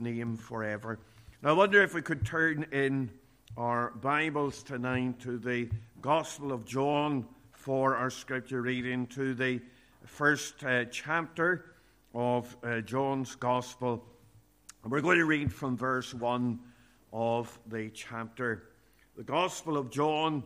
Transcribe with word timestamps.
name 0.00 0.36
forever. 0.36 0.98
Now, 1.42 1.50
I 1.50 1.52
wonder 1.52 1.82
if 1.82 1.94
we 1.94 2.02
could 2.02 2.24
turn 2.24 2.66
in 2.72 3.10
our 3.56 3.90
Bibles 3.90 4.62
tonight 4.62 5.20
to 5.20 5.38
the 5.38 5.68
Gospel 6.00 6.52
of 6.52 6.64
John 6.64 7.26
for 7.52 7.96
our 7.96 8.10
scripture 8.10 8.62
reading, 8.62 9.06
to 9.08 9.34
the 9.34 9.60
first 10.04 10.64
uh, 10.64 10.84
chapter 10.86 11.74
of 12.14 12.56
uh, 12.62 12.80
John's 12.80 13.34
Gospel. 13.34 14.04
And 14.82 14.92
we're 14.92 15.00
going 15.00 15.18
to 15.18 15.24
read 15.24 15.52
from 15.52 15.76
verse 15.76 16.14
1 16.14 16.58
of 17.12 17.58
the 17.66 17.90
chapter. 17.90 18.70
The 19.16 19.24
Gospel 19.24 19.76
of 19.76 19.90
John, 19.90 20.42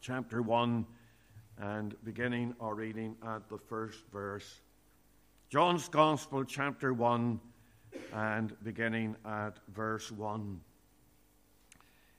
chapter 0.00 0.42
1, 0.42 0.86
and 1.58 1.94
beginning 2.04 2.54
our 2.60 2.74
reading 2.74 3.16
at 3.26 3.48
the 3.48 3.58
first 3.58 4.00
verse. 4.12 4.60
John's 5.48 5.88
Gospel, 5.88 6.44
chapter 6.44 6.92
1 6.92 7.40
and 8.12 8.52
beginning 8.62 9.16
at 9.24 9.58
verse 9.74 10.10
1. 10.10 10.60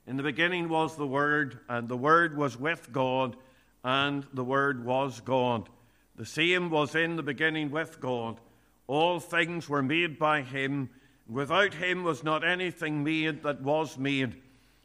In 0.08 0.16
the 0.16 0.23
beginning 0.23 0.70
was 0.70 0.95
the 0.95 1.08
Word, 1.08 1.59
and 1.68 1.90
the 1.90 1.98
Word 1.98 2.38
was 2.38 2.58
with 2.58 2.91
God, 2.91 3.35
and 3.84 4.26
the 4.34 4.44
Word 4.44 4.85
was 4.85 5.20
God. 5.20 5.70
The 6.16 6.26
same 6.26 6.70
was 6.70 6.95
in 6.95 7.16
the 7.16 7.23
beginning 7.23 7.71
with 7.71 7.99
God. 7.99 8.40
All 8.88 9.20
things 9.20 9.68
were 9.68 9.84
made 9.84 10.18
by 10.18 10.44
Him. 10.44 10.90
Without 11.27 11.73
Him 11.73 12.04
was 12.04 12.23
not 12.23 12.48
anything 12.48 13.04
made 13.04 13.44
that 13.44 13.62
was 13.62 13.98
made. 13.98 14.41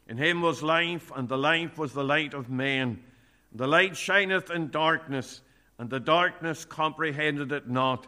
In 0.07 0.17
Him 0.17 0.41
was 0.41 0.61
life, 0.61 1.11
and 1.15 1.29
the 1.29 1.37
life 1.37 1.77
was 1.77 1.93
the 1.93 2.03
light 2.03 2.33
of 2.33 2.49
men. 2.49 3.01
The 3.53 3.67
light 3.67 3.95
shineth 3.95 4.51
in 4.51 4.71
darkness, 4.71 5.41
and 5.77 5.89
the 5.89 5.99
darkness 5.99 6.65
comprehended 6.65 7.51
it 7.51 7.69
not. 7.69 8.07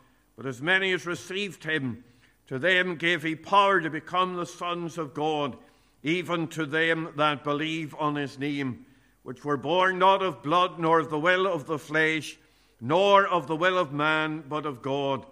But 0.41 0.49
as 0.49 0.59
many 0.59 0.91
as 0.91 1.05
received 1.05 1.65
him, 1.65 2.03
to 2.47 2.57
them 2.57 2.95
gave 2.95 3.21
he 3.21 3.35
power 3.35 3.79
to 3.79 3.91
become 3.91 4.33
the 4.33 4.47
sons 4.47 4.97
of 4.97 5.13
God, 5.13 5.55
even 6.01 6.47
to 6.47 6.65
them 6.65 7.09
that 7.15 7.43
believe 7.43 7.93
on 7.99 8.15
his 8.15 8.39
name, 8.39 8.87
which 9.21 9.45
were 9.45 9.55
born 9.55 9.99
not 9.99 10.23
of 10.23 10.41
blood, 10.41 10.79
nor 10.79 10.97
of 10.97 11.11
the 11.11 11.19
will 11.19 11.45
of 11.45 11.67
the 11.67 11.77
flesh, 11.77 12.39
nor 12.79 13.27
of 13.27 13.45
the 13.45 13.55
will 13.55 13.77
of 13.77 13.93
man, 13.93 14.43
but 14.49 14.65
of 14.65 14.81
God. 14.81 15.27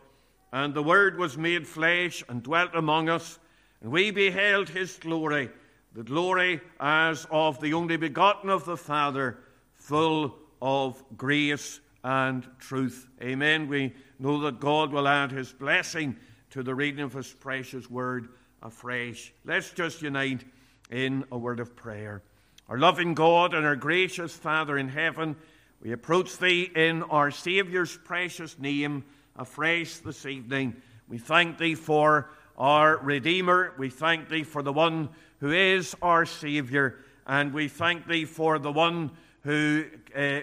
And 0.53 0.75
the 0.75 0.83
Word 0.83 1.17
was 1.17 1.39
made 1.39 1.65
flesh 1.65 2.23
and 2.29 2.43
dwelt 2.43 2.75
among 2.75 3.09
us, 3.09 3.39
and 3.81 3.91
we 3.91 4.11
beheld 4.11 4.69
his 4.69 4.95
glory, 4.99 5.49
the 5.95 6.03
glory 6.03 6.61
as 6.79 7.25
of 7.31 7.59
the 7.61 7.73
only 7.73 7.97
begotten 7.97 8.51
of 8.51 8.63
the 8.65 8.77
Father, 8.77 9.39
full 9.73 10.35
of 10.61 11.03
grace 11.17 11.79
and 12.03 12.47
truth. 12.59 13.07
Amen. 13.23 13.67
We 13.67 13.95
know 14.19 14.41
that 14.41 14.59
God 14.59 14.91
will 14.91 15.07
add 15.07 15.31
his 15.31 15.51
blessing 15.51 16.17
to 16.51 16.61
the 16.61 16.75
reading 16.75 17.01
of 17.01 17.13
his 17.13 17.31
precious 17.31 17.89
word 17.89 18.29
afresh. 18.61 19.33
Let's 19.45 19.71
just 19.71 20.01
unite 20.01 20.43
in 20.89 21.23
a 21.31 21.37
word 21.37 21.59
of 21.59 21.75
prayer. 21.75 22.21
Our 22.67 22.77
loving 22.77 23.13
God 23.13 23.53
and 23.53 23.65
our 23.65 23.75
gracious 23.75 24.35
Father 24.35 24.77
in 24.77 24.89
heaven, 24.89 25.35
we 25.81 25.91
approach 25.91 26.37
thee 26.37 26.69
in 26.75 27.03
our 27.03 27.31
Saviour's 27.31 27.97
precious 27.97 28.59
name 28.59 29.05
afresh 29.35 29.97
this 29.97 30.25
evening. 30.25 30.75
We 31.07 31.17
thank 31.17 31.57
thee 31.57 31.75
for 31.75 32.29
our 32.57 32.97
Redeemer. 32.97 33.73
We 33.77 33.89
thank 33.89 34.29
thee 34.29 34.43
for 34.43 34.61
the 34.61 34.73
one 34.73 35.09
who 35.39 35.51
is 35.51 35.95
our 36.01 36.25
Saviour. 36.25 36.97
And 37.25 37.53
we 37.53 37.69
thank 37.69 38.07
thee 38.07 38.25
for 38.25 38.59
the 38.59 38.71
one 38.71 39.11
who 39.43 39.85
uh, 40.15 40.41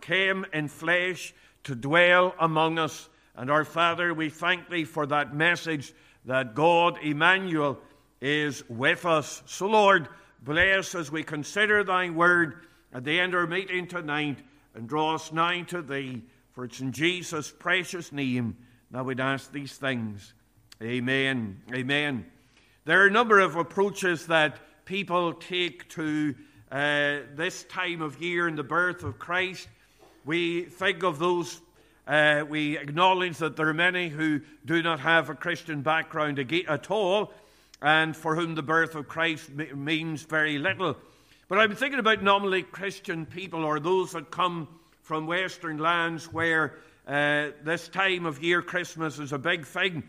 came 0.00 0.44
in 0.52 0.68
flesh 0.68 1.32
to 1.64 1.74
dwell 1.74 2.34
among 2.40 2.78
us. 2.78 3.08
And 3.34 3.50
our 3.50 3.64
Father, 3.64 4.12
we 4.12 4.28
thank 4.28 4.68
thee 4.68 4.84
for 4.84 5.06
that 5.06 5.34
message 5.34 5.92
that 6.24 6.54
God, 6.54 6.98
Emmanuel, 7.02 7.78
is 8.20 8.62
with 8.68 9.04
us. 9.06 9.42
So, 9.46 9.66
Lord, 9.66 10.08
bless 10.42 10.94
as 10.94 11.10
we 11.10 11.22
consider 11.22 11.82
thy 11.82 12.10
word 12.10 12.66
at 12.92 13.04
the 13.04 13.18
end 13.18 13.34
of 13.34 13.40
our 13.40 13.46
meeting 13.46 13.86
tonight 13.86 14.38
and 14.74 14.88
draw 14.88 15.14
us 15.14 15.32
nigh 15.32 15.62
to 15.62 15.82
thee. 15.82 16.22
For 16.52 16.64
it's 16.64 16.80
in 16.80 16.92
Jesus' 16.92 17.50
precious 17.50 18.12
name 18.12 18.56
that 18.90 19.04
we'd 19.04 19.20
ask 19.20 19.50
these 19.50 19.76
things. 19.76 20.34
Amen. 20.82 21.62
Amen. 21.72 22.26
There 22.84 23.02
are 23.02 23.06
a 23.06 23.10
number 23.10 23.40
of 23.40 23.56
approaches 23.56 24.26
that 24.26 24.58
people 24.84 25.32
take 25.32 25.88
to 25.90 26.34
uh, 26.70 27.20
this 27.34 27.64
time 27.64 28.02
of 28.02 28.20
year 28.20 28.48
in 28.48 28.56
the 28.56 28.62
birth 28.62 29.02
of 29.02 29.18
Christ. 29.18 29.68
We 30.24 30.64
think 30.64 31.02
of 31.02 31.18
those, 31.18 31.60
uh, 32.06 32.44
we 32.48 32.76
acknowledge 32.78 33.38
that 33.38 33.56
there 33.56 33.68
are 33.68 33.74
many 33.74 34.08
who 34.08 34.40
do 34.64 34.82
not 34.82 35.00
have 35.00 35.30
a 35.30 35.34
Christian 35.34 35.82
background 35.82 36.38
at 36.38 36.90
all, 36.90 37.32
and 37.80 38.16
for 38.16 38.34
whom 38.34 38.54
the 38.54 38.62
birth 38.62 38.94
of 38.94 39.08
Christ 39.08 39.50
means 39.50 40.22
very 40.22 40.58
little. 40.58 40.96
But 41.48 41.58
I'm 41.58 41.74
thinking 41.74 42.00
about 42.00 42.22
nominally 42.22 42.62
Christian 42.62 43.26
people 43.26 43.64
or 43.64 43.78
those 43.78 44.12
that 44.12 44.30
come 44.30 44.68
from 45.02 45.26
Western 45.26 45.78
lands 45.78 46.32
where 46.32 46.78
uh, 47.06 47.48
this 47.64 47.88
time 47.88 48.26
of 48.26 48.42
year, 48.42 48.62
Christmas, 48.62 49.18
is 49.18 49.32
a 49.32 49.38
big 49.38 49.66
thing. 49.66 50.02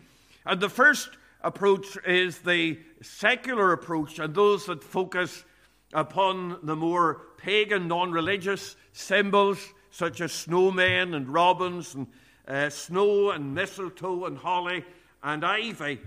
And 0.46 0.60
the 0.60 0.68
first 0.68 1.10
approach 1.42 1.98
is 2.06 2.38
the 2.38 2.78
secular 3.02 3.72
approach, 3.72 4.18
and 4.18 4.34
those 4.34 4.66
that 4.66 4.82
focus 4.82 5.44
upon 5.92 6.58
the 6.62 6.76
more 6.76 7.22
pagan, 7.36 7.88
non 7.88 8.10
religious 8.10 8.76
symbols 8.92 9.58
such 9.94 10.20
as 10.20 10.32
snowmen 10.32 11.14
and 11.14 11.32
robins 11.32 11.94
and 11.94 12.08
uh, 12.48 12.68
snow 12.68 13.30
and 13.30 13.54
mistletoe 13.54 14.24
and 14.24 14.36
holly 14.36 14.84
and 15.22 15.44
ivy. 15.44 16.00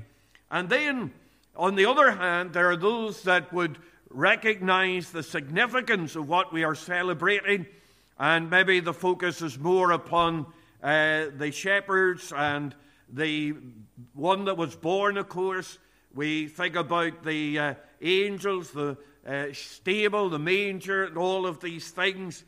And 0.51 0.67
then, 0.67 1.13
on 1.55 1.75
the 1.75 1.85
other 1.85 2.11
hand, 2.11 2.51
there 2.51 2.69
are 2.69 2.75
those 2.75 3.23
that 3.23 3.53
would 3.53 3.77
recognize 4.09 5.11
the 5.11 5.23
significance 5.23 6.17
of 6.17 6.27
what 6.27 6.51
we 6.51 6.65
are 6.65 6.75
celebrating, 6.75 7.65
and 8.19 8.49
maybe 8.49 8.81
the 8.81 8.93
focus 8.93 9.41
is 9.41 9.57
more 9.57 9.91
upon 9.91 10.47
uh, 10.83 11.27
the 11.37 11.51
shepherds 11.53 12.33
and 12.35 12.75
the 13.09 13.55
one 14.13 14.43
that 14.45 14.57
was 14.57 14.75
born, 14.75 15.15
of 15.17 15.29
course. 15.29 15.77
We 16.13 16.47
think 16.47 16.75
about 16.75 17.23
the 17.23 17.57
uh, 17.57 17.73
angels, 18.01 18.71
the 18.71 18.97
uh, 19.25 19.45
stable, 19.53 20.29
the 20.29 20.39
manger, 20.39 21.05
and 21.05 21.17
all 21.17 21.45
of 21.45 21.61
these 21.61 21.89
things, 21.89 22.43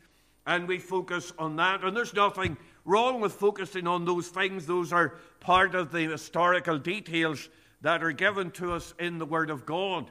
and 0.50 0.66
we 0.66 0.80
focus 0.80 1.32
on 1.38 1.54
that. 1.54 1.84
And 1.84 1.96
there's 1.96 2.12
nothing 2.12 2.56
wrong 2.84 3.20
with 3.20 3.32
focusing 3.34 3.86
on 3.86 4.04
those 4.04 4.26
things, 4.26 4.66
those 4.66 4.92
are 4.92 5.14
part 5.38 5.76
of 5.76 5.92
the 5.92 6.10
historical 6.10 6.76
details 6.76 7.48
that 7.82 8.02
are 8.02 8.10
given 8.10 8.50
to 8.50 8.72
us 8.72 8.92
in 8.98 9.18
the 9.18 9.26
Word 9.26 9.48
of 9.48 9.64
God. 9.64 10.10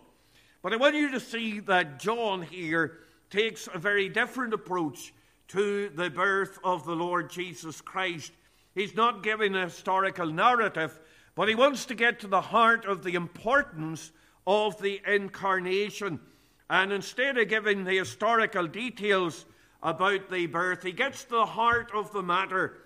But 0.61 0.72
I 0.72 0.77
want 0.77 0.95
you 0.95 1.11
to 1.11 1.19
see 1.19 1.59
that 1.61 2.00
John 2.00 2.41
here 2.41 3.00
takes 3.29 3.67
a 3.73 3.77
very 3.77 4.07
different 4.07 4.53
approach 4.53 5.13
to 5.50 5.89
the 5.89 6.09
birth 6.09 6.57
of 6.63 6.85
the 6.85 6.95
Lord 6.95 7.29
Jesus 7.29 7.81
Christ. 7.81 8.31
He's 8.73 8.95
not 8.95 9.23
giving 9.23 9.56
a 9.56 9.66
historical 9.66 10.27
narrative, 10.27 10.97
but 11.35 11.50
he 11.50 11.56
wants 11.56 11.85
to 11.88 11.95
get 11.95 12.21
to 12.21 12.27
the 12.27 12.39
heart 12.39 12.85
of 12.85 13.03
the 13.03 13.16
importance 13.16 14.13
of 14.47 14.81
the 14.81 15.01
incarnation. 15.06 16.21
And 16.69 16.94
instead 16.94 17.38
of 17.38 17.50
giving 17.50 17.83
the 17.83 17.97
historical 17.97 18.68
details 18.68 19.45
about 19.81 20.30
the 20.30 20.46
birth, 20.48 20.84
he 20.84 20.92
gets 20.92 21.24
to 21.26 21.31
the 21.31 21.46
heart 21.46 21.92
of 21.94 22.12
the 22.12 22.24
matter. 22.24 22.78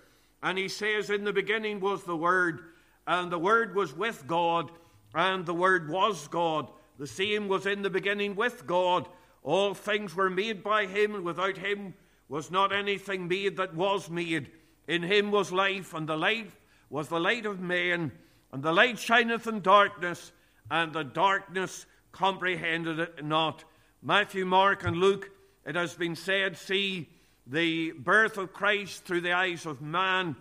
And 0.42 0.58
he 0.58 0.68
says, 0.68 1.10
In 1.10 1.24
the 1.24 1.32
beginning 1.32 1.80
was 1.80 2.04
the 2.04 2.16
Word, 2.16 2.60
and 3.06 3.30
the 3.30 3.38
Word 3.38 3.74
was 3.74 3.96
with 3.96 4.26
God, 4.26 4.70
and 5.14 5.44
the 5.44 5.54
Word 5.54 5.88
was 5.88 6.28
God. 6.28 6.68
The 6.98 7.06
same 7.06 7.48
was 7.48 7.66
in 7.66 7.82
the 7.82 7.90
beginning 7.90 8.36
with 8.36 8.66
God. 8.66 9.08
All 9.42 9.74
things 9.74 10.14
were 10.14 10.30
made 10.30 10.62
by 10.62 10.86
him, 10.86 11.14
and 11.14 11.24
without 11.24 11.56
him 11.56 11.94
was 12.28 12.50
not 12.50 12.72
anything 12.72 13.28
made 13.28 13.56
that 13.56 13.74
was 13.74 14.08
made. 14.08 14.50
In 14.86 15.02
him 15.02 15.30
was 15.30 15.52
life, 15.52 15.94
and 15.94 16.08
the 16.08 16.16
light 16.16 16.50
was 16.90 17.08
the 17.08 17.20
light 17.20 17.46
of 17.46 17.60
men, 17.60 18.12
and 18.52 18.62
the 18.62 18.72
light 18.72 18.98
shineth 18.98 19.46
in 19.46 19.60
darkness, 19.60 20.32
and 20.70 20.92
the 20.92 21.02
darkness 21.02 21.86
comprehended 22.12 22.98
it 23.00 23.24
not. 23.24 23.64
Matthew, 24.02 24.44
Mark, 24.44 24.84
and 24.84 24.96
Luke, 24.96 25.30
it 25.66 25.74
has 25.76 25.94
been 25.94 26.16
said, 26.16 26.56
see 26.56 27.08
the 27.46 27.92
birth 27.92 28.38
of 28.38 28.52
Christ 28.52 29.04
through 29.04 29.22
the 29.22 29.32
eyes 29.32 29.66
of 29.66 29.80
man. 29.82 30.36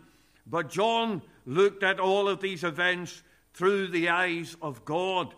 But 0.45 0.69
John 0.69 1.21
looked 1.45 1.83
at 1.83 1.99
all 1.99 2.27
of 2.27 2.41
these 2.41 2.63
events 2.63 3.23
through 3.53 3.87
the 3.87 4.09
eyes 4.09 4.55
of 4.61 4.83
God. 4.85 5.33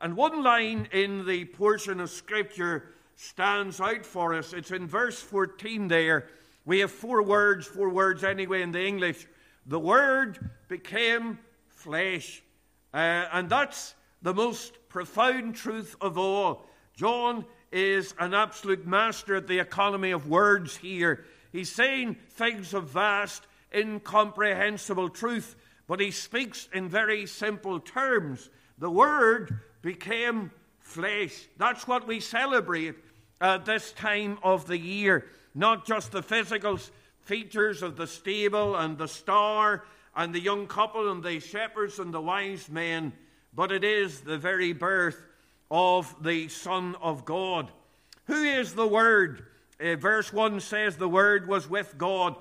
And 0.00 0.16
one 0.16 0.42
line 0.42 0.88
in 0.92 1.26
the 1.26 1.44
portion 1.44 2.00
of 2.00 2.10
Scripture 2.10 2.88
stands 3.16 3.80
out 3.80 4.04
for 4.04 4.34
us. 4.34 4.52
It's 4.52 4.70
in 4.70 4.86
verse 4.86 5.20
14 5.20 5.88
there. 5.88 6.28
We 6.64 6.80
have 6.80 6.90
four 6.90 7.22
words, 7.22 7.66
four 7.66 7.88
words 7.88 8.24
anyway 8.24 8.62
in 8.62 8.72
the 8.72 8.84
English. 8.84 9.26
The 9.66 9.78
Word 9.78 10.50
became 10.68 11.38
flesh. 11.68 12.42
Uh, 12.92 13.26
and 13.32 13.48
that's 13.48 13.94
the 14.22 14.34
most 14.34 14.76
profound 14.88 15.54
truth 15.54 15.96
of 16.00 16.18
all. 16.18 16.66
John 16.94 17.44
is 17.72 18.14
an 18.18 18.34
absolute 18.34 18.86
master 18.86 19.36
at 19.36 19.46
the 19.46 19.58
economy 19.58 20.10
of 20.10 20.28
words 20.28 20.76
here. 20.76 21.24
He's 21.50 21.72
saying 21.72 22.16
things 22.30 22.74
of 22.74 22.90
vast, 22.90 23.46
incomprehensible 23.74 25.08
truth, 25.08 25.56
but 25.86 26.00
he 26.00 26.10
speaks 26.10 26.68
in 26.72 26.88
very 26.88 27.26
simple 27.26 27.80
terms. 27.80 28.50
The 28.78 28.90
Word 28.90 29.60
became 29.80 30.50
flesh. 30.80 31.48
That's 31.56 31.88
what 31.88 32.06
we 32.06 32.20
celebrate 32.20 32.94
at 33.40 33.64
this 33.64 33.92
time 33.92 34.38
of 34.42 34.66
the 34.66 34.78
year. 34.78 35.26
Not 35.54 35.86
just 35.86 36.12
the 36.12 36.22
physical 36.22 36.78
features 37.22 37.82
of 37.82 37.96
the 37.96 38.06
stable 38.06 38.76
and 38.76 38.98
the 38.98 39.08
star 39.08 39.84
and 40.14 40.34
the 40.34 40.40
young 40.40 40.66
couple 40.66 41.10
and 41.10 41.22
the 41.22 41.40
shepherds 41.40 41.98
and 41.98 42.12
the 42.12 42.20
wise 42.20 42.68
men, 42.68 43.12
but 43.54 43.72
it 43.72 43.84
is 43.84 44.20
the 44.20 44.38
very 44.38 44.72
birth 44.72 45.22
of 45.72 46.14
the 46.22 46.48
Son 46.48 46.94
of 47.00 47.24
God. 47.24 47.72
Who 48.26 48.44
is 48.44 48.74
the 48.74 48.86
Word? 48.86 49.46
Uh, 49.82 49.96
verse 49.96 50.30
1 50.30 50.60
says 50.60 50.96
the 50.96 51.08
Word 51.08 51.48
was 51.48 51.68
with 51.68 51.96
God, 51.96 52.36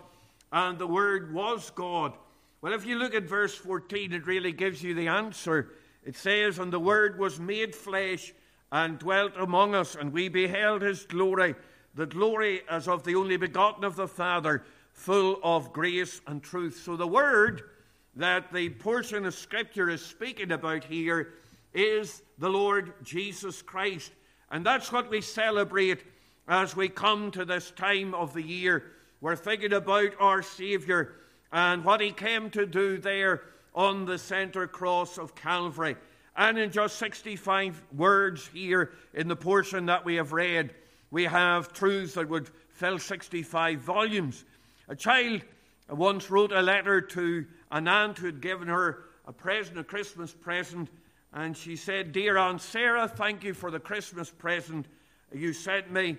and 0.52 0.78
the 0.78 0.86
Word 0.86 1.34
was 1.34 1.70
God. 1.70 2.14
Well, 2.62 2.74
if 2.74 2.86
you 2.86 3.00
look 3.00 3.16
at 3.16 3.24
verse 3.24 3.56
14, 3.56 4.12
it 4.12 4.28
really 4.28 4.52
gives 4.52 4.84
you 4.84 4.94
the 4.94 5.08
answer. 5.08 5.70
It 6.04 6.18
says, 6.18 6.60
And 6.60 6.74
the 6.74 6.80
Word 6.80 7.18
was 7.18 7.40
made 7.40 7.74
flesh 7.74 8.34
and 8.70 9.00
dwelt 9.00 9.32
among 9.40 9.76
us, 9.76 9.96
and 9.96 10.12
we 10.12 10.28
beheld 10.28 10.82
his 10.82 11.06
glory, 11.06 11.56
the 11.96 12.08
glory 12.08 12.64
as 12.70 12.90
of 12.90 13.04
the 13.04 13.16
only 13.16 13.38
begotten 13.38 13.86
of 13.86 13.96
the 13.96 14.10
Father, 14.10 14.62
full 14.92 15.40
of 15.42 15.72
grace 15.72 16.20
and 16.28 16.44
truth. 16.44 16.82
So 16.84 16.98
the 16.98 17.08
Word 17.08 17.62
that 18.18 18.52
the 18.52 18.70
portion 18.72 19.26
of 19.26 19.34
Scripture 19.34 19.90
is 19.90 20.06
speaking 20.06 20.52
about 20.52 20.84
here 20.84 21.34
is 21.74 22.22
the 22.38 22.50
Lord 22.50 22.94
Jesus 23.04 23.62
Christ. 23.62 24.12
And 24.50 24.66
that's 24.66 24.92
what 24.92 25.10
we 25.10 25.22
celebrate 25.22 26.04
as 26.48 26.76
we 26.76 26.90
come 26.90 27.32
to 27.32 27.46
this 27.46 27.72
time 27.72 28.14
of 28.14 28.34
the 28.34 28.42
year. 28.42 28.84
We're 29.22 29.36
thinking 29.36 29.74
about 29.74 30.12
our 30.20 30.42
Savior 30.42 31.16
and 31.52 31.84
what 31.84 32.02
he 32.02 32.12
came 32.12 32.50
to 32.52 32.66
do 32.66 32.98
there 32.98 33.44
on 33.74 34.06
the 34.06 34.18
center 34.18 34.68
cross 34.68 35.18
of 35.18 35.36
Calvary. 35.36 35.96
And 36.36 36.58
in 36.58 36.72
just 36.72 36.98
65 36.98 37.82
words 37.96 38.48
here 38.48 38.92
in 39.14 39.28
the 39.28 39.36
portion 39.36 39.86
that 39.88 40.06
we 40.06 40.16
have 40.16 40.34
read, 40.34 40.74
we 41.12 41.26
have 41.26 41.74
truths 41.74 42.14
that 42.14 42.30
would 42.30 42.50
fill 42.70 43.00
65 43.00 43.80
volumes. 43.80 44.46
A 44.88 44.96
child 44.96 45.42
once 45.90 46.32
wrote 46.32 46.52
a 46.52 46.62
letter 46.62 47.02
to 47.02 47.46
an 47.70 47.88
aunt 47.88 48.18
who 48.18 48.26
had 48.28 48.42
given 48.42 48.68
her 48.68 49.06
a 49.26 49.34
present, 49.34 49.78
a 49.78 49.84
Christmas 49.84 50.34
present, 50.34 50.90
and 51.34 51.56
she 51.56 51.76
said, 51.76 52.12
Dear 52.12 52.38
Aunt 52.38 52.62
Sarah, 52.62 53.08
thank 53.08 53.44
you 53.44 53.54
for 53.54 53.72
the 53.72 53.80
Christmas 53.80 54.30
present 54.30 54.86
you 55.34 55.54
sent 55.54 55.92
me. 55.92 56.18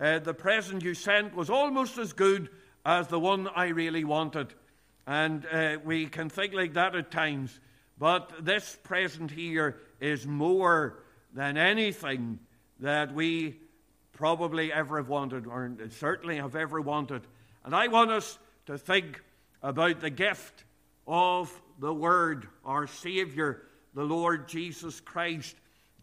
Uh, 0.00 0.18
the 0.18 0.34
present 0.34 0.82
you 0.82 0.94
sent 0.94 1.34
was 1.34 1.50
almost 1.50 1.98
as 1.98 2.12
good 2.12 2.48
as 2.84 3.08
the 3.08 3.20
one 3.20 3.46
I 3.48 3.68
really 3.68 4.04
wanted. 4.04 4.54
And 5.06 5.46
uh, 5.52 5.76
we 5.84 6.06
can 6.06 6.30
think 6.30 6.54
like 6.54 6.74
that 6.74 6.96
at 6.96 7.10
times. 7.10 7.60
But 7.98 8.32
this 8.40 8.78
present 8.82 9.30
here 9.30 9.76
is 10.00 10.26
more 10.26 10.98
than 11.34 11.56
anything 11.56 12.38
that 12.80 13.14
we 13.14 13.56
probably 14.12 14.72
ever 14.72 14.96
have 14.96 15.08
wanted, 15.08 15.46
or 15.46 15.76
certainly 15.90 16.36
have 16.36 16.56
ever 16.56 16.80
wanted. 16.80 17.22
And 17.64 17.74
I 17.74 17.88
want 17.88 18.10
us 18.10 18.38
to 18.66 18.78
think 18.78 19.22
about 19.62 20.00
the 20.00 20.10
gift 20.10 20.64
of 21.06 21.52
the 21.78 21.92
Word, 21.92 22.48
our 22.64 22.86
Savior, 22.86 23.62
the 23.94 24.02
Lord 24.02 24.48
Jesus 24.48 25.00
Christ, 25.00 25.56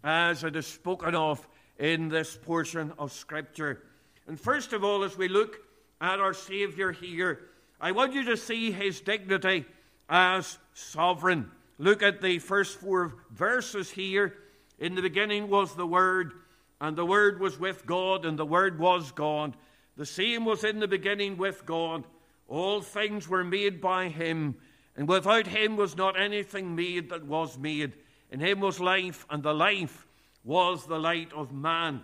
as 0.04 0.44
it 0.44 0.56
is 0.56 0.66
spoken 0.66 1.14
of 1.14 1.46
in 1.78 2.10
this 2.10 2.38
portion 2.38 2.94
of 2.98 3.12
Scripture. 3.12 3.84
And 4.28 4.40
first 4.40 4.74
of 4.74 4.84
all, 4.84 5.04
as 5.04 5.18
we 5.18 5.28
look 5.28 5.58
at 6.00 6.20
our 6.20 6.34
Savior 6.34 6.92
here, 6.92 7.42
I 7.80 7.92
want 7.92 8.14
you 8.14 8.26
to 8.26 8.38
see 8.38 8.72
his 8.72 9.02
dignity 9.02 9.66
as 10.10 10.58
sovereign. 10.74 11.52
Look 11.78 12.04
at 12.04 12.22
the 12.22 12.40
first 12.40 12.80
four 12.80 13.16
verses 13.32 13.90
here. 13.90 14.36
In 14.80 14.96
the 14.96 15.02
beginning 15.02 15.50
was 15.50 15.76
the 15.76 15.88
Word, 15.88 16.34
and 16.80 16.96
the 16.96 17.06
Word 17.06 17.40
was 17.40 17.60
with 17.60 17.86
God, 17.86 18.26
and 18.26 18.38
the 18.38 18.46
Word 18.46 18.80
was 18.80 19.12
God. 19.12 19.56
The 19.98 20.06
same 20.06 20.46
was 20.46 20.64
in 20.64 20.80
the 20.80 20.88
beginning 20.88 21.38
with 21.38 21.66
God. 21.66 22.04
All 22.48 22.82
things 22.82 23.28
were 23.28 23.44
made 23.44 23.82
by 23.82 24.10
him, 24.10 24.56
and 24.96 25.08
without 25.08 25.48
him 25.48 25.78
was 25.78 25.96
not 25.96 26.20
anything 26.20 26.76
made 26.76 27.10
that 27.10 27.26
was 27.26 27.58
made. 27.58 27.94
In 28.30 28.40
him 28.40 28.60
was 28.60 28.80
life, 28.80 29.26
and 29.30 29.42
the 29.42 29.54
life 29.54 30.06
was 30.44 30.86
the 30.86 31.00
light 31.00 31.32
of 31.34 31.52
man. 31.52 32.02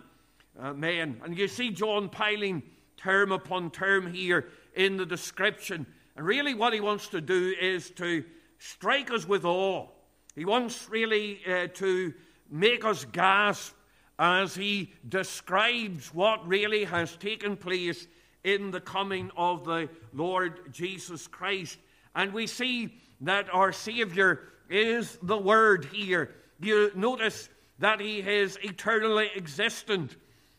Uh, 0.58 0.72
man. 0.72 1.20
And 1.22 1.36
you 1.36 1.48
see 1.48 1.70
John 1.70 2.08
piling 2.08 2.62
term 2.96 3.30
upon 3.32 3.70
term 3.70 4.12
here 4.12 4.48
in 4.74 4.96
the 4.96 5.06
description. 5.06 5.86
And 6.16 6.26
really, 6.26 6.54
what 6.54 6.72
he 6.72 6.80
wants 6.80 7.08
to 7.08 7.20
do 7.20 7.54
is 7.60 7.90
to 7.92 8.24
strike 8.58 9.10
us 9.10 9.26
with 9.26 9.44
awe. 9.44 9.86
He 10.34 10.44
wants 10.44 10.88
really 10.88 11.40
uh, 11.46 11.68
to 11.74 12.12
make 12.50 12.84
us 12.84 13.04
gasp 13.04 13.74
as 14.18 14.54
he 14.54 14.92
describes 15.08 16.12
what 16.12 16.46
really 16.46 16.84
has 16.84 17.16
taken 17.16 17.56
place 17.56 18.06
in 18.42 18.70
the 18.70 18.80
coming 18.80 19.30
of 19.36 19.64
the 19.64 19.88
Lord 20.12 20.72
Jesus 20.72 21.26
Christ. 21.26 21.78
And 22.14 22.32
we 22.32 22.46
see 22.46 22.94
that 23.20 23.52
our 23.52 23.72
Savior 23.72 24.40
is 24.68 25.18
the 25.22 25.38
Word 25.38 25.86
here. 25.92 26.34
You 26.60 26.90
notice 26.94 27.48
that 27.78 28.00
he 28.00 28.18
is 28.18 28.58
eternally 28.62 29.30
existent. 29.36 30.16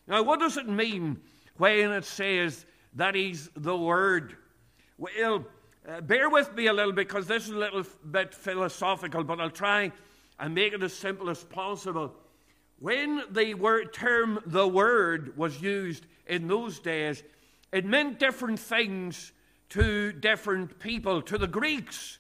Now, 0.07 0.23
what 0.23 0.39
does 0.39 0.57
it 0.57 0.67
mean 0.67 1.19
when 1.57 1.91
it 1.91 2.05
says 2.05 2.65
that 2.95 3.15
he's 3.15 3.49
the 3.55 3.77
Word? 3.77 4.35
Well, 4.97 5.45
uh, 5.87 6.01
bear 6.01 6.29
with 6.29 6.53
me 6.53 6.67
a 6.67 6.73
little 6.73 6.91
because 6.91 7.27
this 7.27 7.43
is 7.43 7.51
a 7.51 7.57
little 7.57 7.85
bit 8.09 8.33
philosophical, 8.33 9.23
but 9.23 9.39
I'll 9.39 9.49
try 9.49 9.91
and 10.39 10.55
make 10.55 10.73
it 10.73 10.83
as 10.83 10.93
simple 10.93 11.29
as 11.29 11.43
possible. 11.43 12.13
When 12.79 13.23
the 13.31 13.53
word, 13.55 13.93
term 13.93 14.39
the 14.45 14.67
Word 14.67 15.37
was 15.37 15.61
used 15.61 16.05
in 16.27 16.47
those 16.47 16.79
days, 16.79 17.23
it 17.71 17.85
meant 17.85 18.19
different 18.19 18.59
things 18.59 19.31
to 19.69 20.11
different 20.11 20.79
people. 20.79 21.21
To 21.23 21.37
the 21.37 21.47
Greeks, 21.47 22.19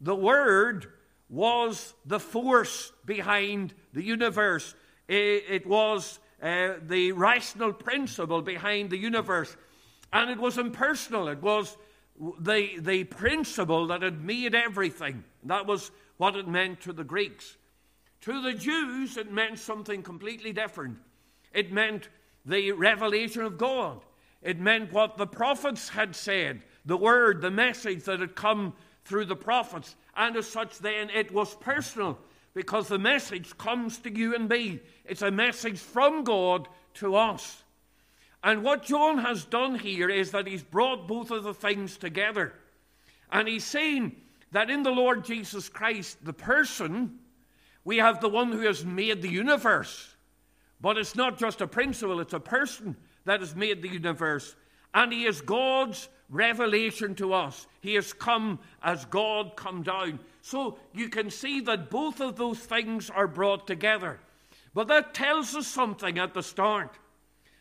the 0.00 0.14
Word 0.14 0.92
was 1.28 1.94
the 2.04 2.20
force 2.20 2.92
behind 3.06 3.74
the 3.92 4.02
universe, 4.02 4.74
it, 5.08 5.66
was 5.66 6.18
uh, 6.42 6.74
the 6.86 7.12
rational 7.12 7.72
principle 7.72 8.42
behind 8.42 8.90
the 8.90 8.98
universe. 8.98 9.56
And 10.12 10.30
it 10.30 10.38
was 10.38 10.58
impersonal. 10.58 11.28
It 11.28 11.40
was 11.40 11.76
the, 12.40 12.78
the 12.78 13.04
principle 13.04 13.86
that 13.88 14.02
had 14.02 14.22
made 14.22 14.54
everything. 14.54 15.24
That 15.44 15.66
was 15.66 15.90
what 16.18 16.36
it 16.36 16.46
meant 16.46 16.80
to 16.82 16.92
the 16.92 17.04
Greeks. 17.04 17.56
To 18.22 18.42
the 18.42 18.52
Jews, 18.52 19.16
it 19.16 19.32
meant 19.32 19.58
something 19.58 20.02
completely 20.02 20.52
different. 20.52 20.98
It 21.52 21.72
meant 21.72 22.08
the 22.44 22.72
revelation 22.72 23.42
of 23.42 23.58
God. 23.58 24.00
It 24.42 24.60
meant 24.60 24.92
what 24.92 25.16
the 25.16 25.26
prophets 25.26 25.88
had 25.88 26.14
said, 26.14 26.62
the 26.84 26.96
word, 26.96 27.40
the 27.40 27.50
message 27.50 28.04
that 28.04 28.20
had 28.20 28.34
come 28.34 28.74
through 29.04 29.26
the 29.26 29.36
prophets. 29.36 29.96
And 30.16 30.36
as 30.36 30.46
such, 30.46 30.78
then, 30.78 31.10
it 31.10 31.32
was 31.32 31.54
personal 31.54 32.18
because 32.54 32.88
the 32.88 32.98
message 32.98 33.56
comes 33.58 33.98
to 33.98 34.14
you 34.14 34.34
and 34.34 34.48
me. 34.48 34.80
It's 35.04 35.22
a 35.22 35.30
message 35.30 35.78
from 35.78 36.24
God 36.24 36.68
to 36.94 37.16
us. 37.16 37.62
And 38.44 38.62
what 38.62 38.82
John 38.82 39.18
has 39.18 39.44
done 39.44 39.78
here 39.78 40.10
is 40.10 40.32
that 40.32 40.46
he's 40.46 40.62
brought 40.62 41.06
both 41.06 41.30
of 41.30 41.44
the 41.44 41.54
things 41.54 41.96
together. 41.96 42.52
And 43.30 43.46
he's 43.48 43.64
saying 43.64 44.16
that 44.50 44.68
in 44.68 44.82
the 44.82 44.90
Lord 44.90 45.24
Jesus 45.24 45.68
Christ, 45.68 46.24
the 46.24 46.32
person, 46.32 47.18
we 47.84 47.98
have 47.98 48.20
the 48.20 48.28
one 48.28 48.52
who 48.52 48.66
has 48.66 48.84
made 48.84 49.22
the 49.22 49.30
universe. 49.30 50.14
But 50.80 50.98
it's 50.98 51.14
not 51.14 51.38
just 51.38 51.60
a 51.60 51.66
principle, 51.66 52.20
it's 52.20 52.32
a 52.32 52.40
person 52.40 52.96
that 53.24 53.40
has 53.40 53.54
made 53.54 53.80
the 53.82 53.88
universe. 53.88 54.56
And 54.92 55.12
he 55.12 55.24
is 55.24 55.40
God's 55.40 56.08
revelation 56.32 57.14
to 57.16 57.32
us. 57.32 57.68
He 57.80 57.94
has 57.94 58.12
come 58.12 58.58
as 58.82 59.04
God 59.04 59.54
come 59.54 59.84
down. 59.84 60.18
So 60.40 60.78
you 60.92 61.08
can 61.08 61.30
see 61.30 61.60
that 61.60 61.90
both 61.90 62.20
of 62.20 62.34
those 62.34 62.58
things 62.58 63.08
are 63.10 63.28
brought 63.28 63.68
together. 63.68 64.18
But 64.74 64.88
that 64.88 65.14
tells 65.14 65.54
us 65.54 65.68
something 65.68 66.18
at 66.18 66.34
the 66.34 66.42
start. 66.42 66.98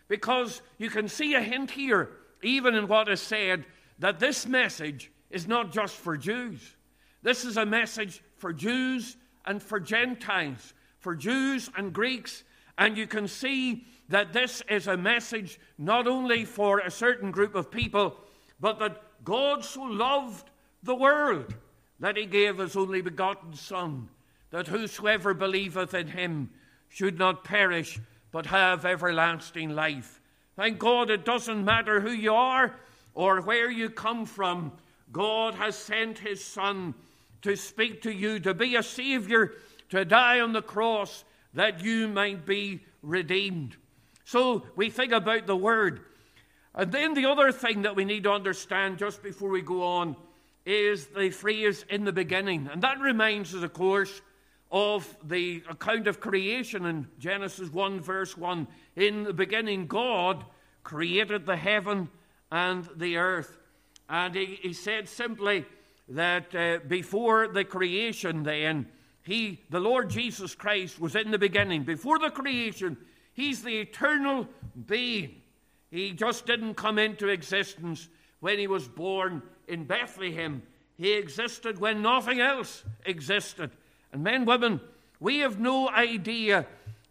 Because 0.07 0.63
you 0.79 0.89
can 0.89 1.07
see 1.07 1.35
a 1.35 1.41
hint 1.41 1.69
here, 1.71 2.09
even 2.41 2.73
in 2.73 2.87
what 2.87 3.09
is 3.09 3.21
said, 3.21 3.65
that 3.99 4.19
this 4.19 4.47
message 4.47 5.11
is 5.29 5.47
not 5.47 5.71
just 5.71 5.95
for 5.95 6.17
Jews. 6.17 6.75
This 7.21 7.45
is 7.45 7.57
a 7.57 7.65
message 7.65 8.23
for 8.37 8.51
Jews 8.51 9.15
and 9.45 9.61
for 9.61 9.79
Gentiles. 9.79 10.73
for 11.01 11.15
Jews 11.15 11.69
and 11.75 11.91
Greeks, 11.91 12.43
and 12.77 12.95
you 12.95 13.07
can 13.07 13.27
see 13.27 13.85
that 14.09 14.33
this 14.33 14.61
is 14.69 14.87
a 14.87 14.95
message 14.95 15.59
not 15.77 16.07
only 16.07 16.45
for 16.45 16.79
a 16.79 16.91
certain 16.91 17.31
group 17.31 17.55
of 17.55 17.71
people, 17.71 18.17
but 18.61 18.79
that 18.79 19.01
God 19.25 19.65
so 19.65 19.81
loved 19.81 20.49
the 20.83 20.95
world 20.95 21.53
that 21.99 22.15
he 22.15 22.25
gave 22.25 22.59
his 22.59 22.75
only 22.75 23.01
begotten 23.01 23.53
Son, 23.53 24.07
that 24.51 24.67
whosoever 24.67 25.33
believeth 25.33 25.93
in 25.93 26.07
him 26.07 26.49
should 26.89 27.19
not 27.19 27.43
perish, 27.43 27.99
but 28.31 28.45
have 28.45 28.85
everlasting 28.85 29.71
life. 29.71 30.21
Thank 30.55 30.79
God 30.79 31.09
it 31.09 31.25
doesn't 31.25 31.65
matter 31.65 31.99
who 31.99 32.11
you 32.11 32.33
are 32.33 32.75
or 33.13 33.41
where 33.41 33.69
you 33.69 33.89
come 33.89 34.25
from. 34.25 34.71
God 35.11 35.55
has 35.55 35.75
sent 35.75 36.19
his 36.19 36.43
Son 36.43 36.93
to 37.41 37.55
speak 37.55 38.01
to 38.03 38.11
you, 38.11 38.39
to 38.39 38.53
be 38.53 38.75
a 38.75 38.83
Savior, 38.83 39.53
to 39.89 40.05
die 40.05 40.39
on 40.39 40.53
the 40.53 40.61
cross 40.61 41.23
that 41.53 41.83
you 41.83 42.07
might 42.07 42.45
be 42.45 42.83
redeemed. 43.01 43.75
So 44.23 44.65
we 44.75 44.89
think 44.89 45.11
about 45.11 45.47
the 45.47 45.55
Word. 45.55 46.01
And 46.73 46.91
then 46.91 47.13
the 47.13 47.25
other 47.25 47.51
thing 47.51 47.81
that 47.81 47.95
we 47.95 48.05
need 48.05 48.23
to 48.23 48.31
understand 48.31 48.97
just 48.97 49.21
before 49.21 49.49
we 49.49 49.61
go 49.61 49.83
on 49.83 50.15
is 50.65 51.07
the 51.07 51.29
phrase 51.29 51.85
in 51.89 52.05
the 52.05 52.13
beginning. 52.13 52.69
And 52.71 52.81
that 52.83 52.99
reminds 52.99 53.53
us, 53.53 53.63
of 53.63 53.73
course, 53.73 54.21
of 54.71 55.17
the 55.23 55.63
account 55.69 56.07
of 56.07 56.21
creation 56.21 56.85
in 56.85 57.07
Genesis 57.19 57.69
1, 57.69 57.99
verse 57.99 58.37
1. 58.37 58.67
In 58.95 59.23
the 59.23 59.33
beginning, 59.33 59.87
God 59.87 60.45
created 60.83 61.45
the 61.45 61.57
heaven 61.57 62.09
and 62.51 62.87
the 62.95 63.17
earth. 63.17 63.57
And 64.07 64.33
he, 64.33 64.59
he 64.61 64.73
said 64.73 65.09
simply 65.09 65.65
that 66.09 66.55
uh, 66.55 66.79
before 66.87 67.47
the 67.49 67.65
creation, 67.65 68.43
then, 68.43 68.87
he, 69.23 69.61
the 69.69 69.79
Lord 69.79 70.09
Jesus 70.09 70.55
Christ, 70.55 70.99
was 70.99 71.15
in 71.15 71.31
the 71.31 71.37
beginning. 71.37 71.83
Before 71.83 72.17
the 72.17 72.29
creation, 72.29 72.97
he's 73.33 73.63
the 73.63 73.77
eternal 73.77 74.47
being. 74.85 75.40
He 75.91 76.13
just 76.13 76.45
didn't 76.45 76.75
come 76.75 76.97
into 76.97 77.27
existence 77.27 78.07
when 78.39 78.57
he 78.57 78.67
was 78.67 78.87
born 78.87 79.43
in 79.67 79.83
Bethlehem. 79.83 80.63
He 80.97 81.13
existed 81.13 81.79
when 81.79 82.01
nothing 82.01 82.39
else 82.39 82.83
existed. 83.05 83.71
And 84.13 84.23
men, 84.23 84.45
women, 84.45 84.79
we 85.19 85.39
have 85.39 85.59
no 85.59 85.89
idea 85.89 86.65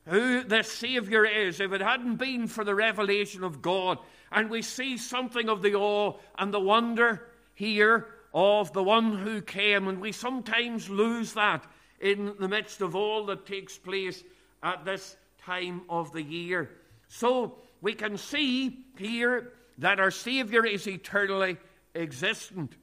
who 0.06 0.42
the 0.42 0.62
Savior 0.62 1.24
is 1.24 1.60
if 1.60 1.72
it 1.72 1.80
hadn't 1.80 2.16
been 2.16 2.46
for 2.46 2.64
the 2.64 2.74
revelation 2.74 3.44
of 3.44 3.62
God. 3.62 3.98
And 4.32 4.48
we 4.48 4.62
see 4.62 4.96
something 4.96 5.48
of 5.48 5.62
the 5.62 5.74
awe 5.74 6.14
and 6.38 6.52
the 6.52 6.60
wonder 6.60 7.28
here 7.54 8.06
of 8.32 8.72
the 8.72 8.82
one 8.82 9.18
who 9.18 9.42
came. 9.42 9.88
And 9.88 10.00
we 10.00 10.12
sometimes 10.12 10.88
lose 10.88 11.34
that 11.34 11.64
in 12.00 12.34
the 12.38 12.48
midst 12.48 12.80
of 12.80 12.96
all 12.96 13.26
that 13.26 13.44
takes 13.44 13.76
place 13.76 14.24
at 14.62 14.84
this 14.84 15.16
time 15.44 15.82
of 15.88 16.12
the 16.12 16.22
year. 16.22 16.70
So 17.08 17.58
we 17.80 17.94
can 17.94 18.16
see 18.16 18.84
here 18.96 19.52
that 19.78 20.00
our 20.00 20.10
Savior 20.10 20.64
is 20.64 20.86
eternally 20.86 21.56
existent. 21.94 22.74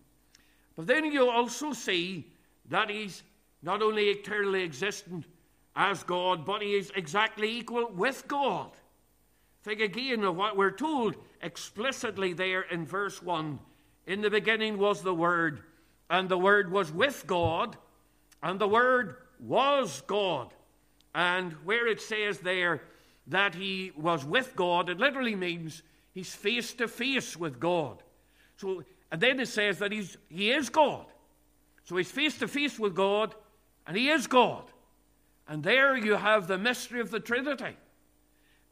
But 0.75 0.88
then 0.88 1.06
you 1.06 1.30
also 1.30 1.74
see 1.74 2.27
that 2.70 2.89
He's 2.89 3.24
not 3.62 3.82
only 3.82 4.10
eternally 4.10 4.63
existent 4.63 5.25
as 5.75 6.04
God, 6.04 6.46
but 6.46 6.62
He 6.62 6.75
is 6.75 6.92
exactly 6.96 7.58
equal 7.58 7.89
with 7.92 8.27
God. 8.27 8.72
Think 9.63 9.82
again 9.82 10.24
of 10.24 10.36
what 10.36 10.58
we're 10.58 10.72
told 10.72 11.16
explicitly 11.42 12.34
there 12.34 12.62
in 12.62 12.86
verse 12.86 13.22
1. 13.22 13.60
In 14.08 14.22
the 14.22 14.30
beginning 14.30 14.77
was 14.77 15.01
the 15.01 15.13
Word, 15.13 15.62
and 16.10 16.30
the 16.30 16.38
Word 16.38 16.72
was 16.72 16.92
with 16.92 17.27
God, 17.27 17.77
and 18.42 18.60
the 18.60 18.68
Word 18.68 19.18
was 19.39 20.01
God. 20.08 20.54
And 21.13 21.51
where 21.63 21.88
it 21.88 22.01
says 22.01 22.39
there, 22.39 22.82
that 23.27 23.55
he 23.55 23.91
was 23.96 24.25
with 24.25 24.55
God, 24.55 24.89
it 24.89 25.00
literally 25.00 25.36
means 25.36 25.84
he's 26.13 26.34
face 26.34 26.74
to 26.74 26.88
face 26.88 27.36
with 27.38 27.60
God. 27.60 28.01
So, 28.57 28.84
and 29.12 29.22
then 29.22 29.39
it 29.39 29.48
says 29.48 29.79
that 29.79 29.91
he's, 29.91 30.17
he 30.29 30.51
is 30.51 30.69
God. 30.69 31.05
So 31.84 31.98
he's 31.98 32.12
face 32.12 32.38
to 32.39 32.48
face 32.48 32.79
with 32.79 32.96
God, 32.96 33.36
and 33.86 33.96
he 33.96 34.10
is 34.10 34.27
God. 34.27 34.63
And 35.48 35.63
there 35.63 35.96
you 35.96 36.15
have 36.15 36.48
the 36.48 36.57
mystery 36.57 37.00
of 37.00 37.12
the 37.12 37.19
Trinity. 37.19 37.77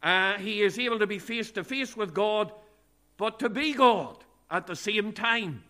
Uh, 0.03 0.33
he 0.33 0.61
is 0.61 0.77
able 0.77 0.99
to 0.99 1.07
be 1.07 1.19
face 1.19 1.51
to 1.51 1.63
face 1.63 1.95
with 1.95 2.13
God, 2.13 2.51
but 3.17 3.39
to 3.39 3.49
be 3.49 3.73
God 3.73 4.17
at 4.51 4.67
the 4.67 4.75
same 4.75 5.13
time. 5.13 5.63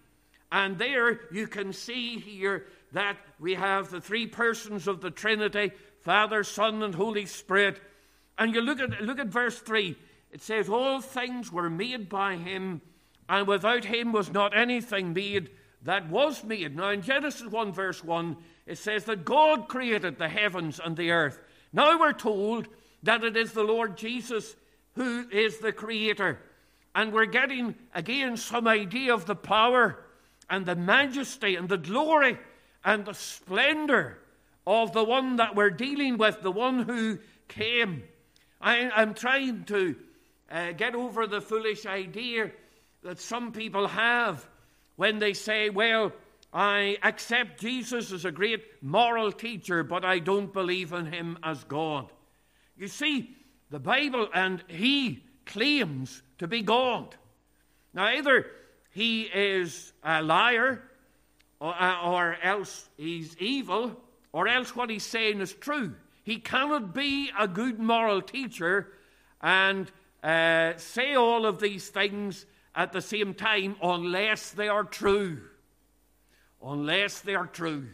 And 0.51 0.77
there 0.77 1.21
you 1.31 1.47
can 1.47 1.73
see 1.73 2.17
here 2.19 2.65
that 2.93 3.17
we 3.39 3.53
have 3.55 3.89
the 3.89 4.01
three 4.01 4.25
persons 4.27 4.87
of 4.87 5.01
the 5.01 5.11
Trinity 5.11 5.71
Father, 6.01 6.43
Son, 6.43 6.83
and 6.83 6.93
Holy 6.93 7.25
Spirit 7.25 7.81
and 8.37 8.53
you 8.53 8.61
look 8.61 8.79
at, 8.79 9.01
look 9.01 9.19
at 9.19 9.27
verse 9.27 9.59
3. 9.59 9.95
It 10.31 10.41
says, 10.41 10.69
All 10.69 11.01
things 11.01 11.51
were 11.51 11.69
made 11.69 12.09
by 12.09 12.35
him, 12.35 12.81
and 13.29 13.47
without 13.47 13.85
him 13.85 14.11
was 14.11 14.31
not 14.31 14.55
anything 14.55 15.13
made 15.13 15.49
that 15.83 16.09
was 16.09 16.43
made. 16.43 16.75
Now, 16.75 16.89
in 16.89 17.01
Genesis 17.01 17.47
1, 17.47 17.71
verse 17.71 18.03
1, 18.03 18.35
it 18.65 18.77
says 18.77 19.05
that 19.05 19.23
God 19.23 19.67
created 19.67 20.17
the 20.17 20.27
heavens 20.27 20.81
and 20.83 20.97
the 20.97 21.11
earth. 21.11 21.39
Now 21.71 21.99
we're 21.99 22.13
told 22.13 22.67
that 23.03 23.23
it 23.23 23.37
is 23.37 23.51
the 23.51 23.63
Lord 23.63 23.95
Jesus 23.95 24.55
who 24.95 25.27
is 25.31 25.59
the 25.59 25.71
creator. 25.71 26.39
And 26.95 27.13
we're 27.13 27.25
getting, 27.25 27.75
again, 27.93 28.37
some 28.37 28.67
idea 28.67 29.13
of 29.13 29.25
the 29.25 29.35
power 29.35 30.03
and 30.49 30.65
the 30.65 30.75
majesty 30.75 31.55
and 31.55 31.69
the 31.69 31.77
glory 31.77 32.39
and 32.83 33.05
the 33.05 33.13
splendor 33.13 34.19
of 34.65 34.93
the 34.93 35.03
one 35.03 35.35
that 35.35 35.55
we're 35.55 35.69
dealing 35.69 36.17
with, 36.17 36.41
the 36.41 36.51
one 36.51 36.79
who 36.83 37.19
came. 37.47 38.03
I, 38.61 39.01
am 39.01 39.13
trying 39.13 39.65
to 39.65 39.95
uh, 40.49 40.71
get 40.71 40.95
over 40.95 41.27
the 41.27 41.41
foolish 41.41 41.85
idea 41.85 42.51
that 43.03 43.19
some 43.19 43.51
people 43.51 43.87
have 43.87 44.45
when 44.95 45.19
they 45.19 45.33
say, 45.33 45.69
Well, 45.69 46.11
I 46.53 46.97
accept 47.03 47.59
Jesus 47.59 48.11
as 48.11 48.25
a 48.25 48.31
great 48.31 48.63
moral 48.81 49.31
teacher, 49.31 49.83
but 49.83 50.05
I 50.05 50.19
don't 50.19 50.53
believe 50.53 50.93
in 50.93 51.05
him 51.05 51.37
as 51.43 51.63
God. 51.65 52.11
You 52.77 52.87
see, 52.87 53.35
the 53.69 53.79
Bible, 53.79 54.29
and 54.33 54.63
he 54.67 55.23
claims 55.45 56.21
to 56.37 56.47
be 56.47 56.61
God. 56.61 57.15
Now, 57.93 58.07
either 58.07 58.47
he 58.91 59.23
is 59.23 59.91
a 60.03 60.21
liar, 60.21 60.81
or, 61.59 61.73
uh, 61.73 62.09
or 62.09 62.37
else 62.41 62.87
he's 62.97 63.35
evil, 63.37 63.99
or 64.31 64.47
else 64.47 64.75
what 64.75 64.89
he's 64.89 65.05
saying 65.05 65.41
is 65.41 65.53
true. 65.53 65.93
He 66.25 66.39
cannot 66.39 66.93
be 66.93 67.29
a 67.37 67.47
good 67.47 67.79
moral 67.79 68.19
teacher 68.19 68.91
and 69.41 69.89
uh, 70.23 70.73
say 70.77 71.13
all 71.13 71.45
of 71.45 71.59
these 71.59 71.87
things 71.89 72.47
at 72.73 72.91
the 72.91 73.01
same 73.01 73.35
time 73.35 73.75
unless 73.81 74.49
they 74.49 74.67
are 74.67 74.83
true. 74.83 75.39
Unless 76.63 77.21
they 77.21 77.35
are 77.35 77.45
true. 77.45 77.89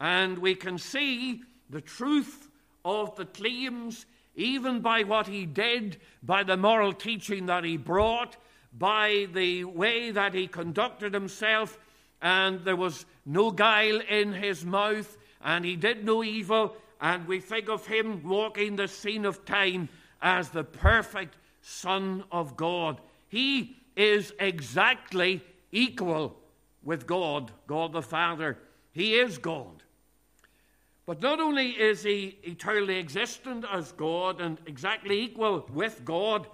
And 0.00 0.38
we 0.38 0.54
can 0.54 0.78
see 0.78 1.42
the 1.68 1.80
truth 1.80 2.48
of 2.84 3.16
the 3.16 3.26
claims 3.26 4.06
even 4.36 4.80
by 4.80 5.02
what 5.02 5.26
he 5.26 5.46
did, 5.46 6.00
by 6.22 6.44
the 6.44 6.56
moral 6.56 6.92
teaching 6.92 7.46
that 7.46 7.64
he 7.64 7.76
brought, 7.76 8.36
by 8.72 9.26
the 9.32 9.64
way 9.64 10.12
that 10.12 10.32
he 10.32 10.46
conducted 10.46 11.12
himself, 11.12 11.76
and 12.22 12.64
there 12.64 12.76
was 12.76 13.04
no 13.26 13.50
guile 13.50 14.00
in 14.08 14.32
his 14.32 14.64
mouth, 14.64 15.16
and 15.44 15.64
he 15.64 15.76
did 15.76 16.04
no 16.04 16.24
evil, 16.24 16.76
and 17.00 17.26
we 17.26 17.40
think 17.40 17.68
of 17.68 17.86
him 17.86 18.22
walking 18.22 18.76
the 18.76 18.88
scene 18.88 19.24
of 19.24 19.44
time 19.44 19.88
as 20.22 20.48
the 20.48 20.64
perfect 20.64 21.36
Son 21.60 22.24
of 22.30 22.56
God. 22.56 23.00
He 23.28 23.76
is 23.96 24.32
exactly 24.38 25.42
equal 25.72 26.36
with 26.82 27.06
God, 27.06 27.52
God 27.66 27.92
the 27.92 28.02
Father. 28.02 28.58
He 28.92 29.14
is 29.14 29.38
God. 29.38 29.82
But 31.06 31.20
not 31.20 31.40
only 31.40 31.70
is 31.70 32.02
he 32.02 32.38
eternally 32.42 32.98
existent 32.98 33.64
as 33.70 33.92
God 33.92 34.40
and 34.40 34.58
exactly 34.66 35.20
equal 35.20 35.66
with 35.72 36.04
God, 36.04 36.46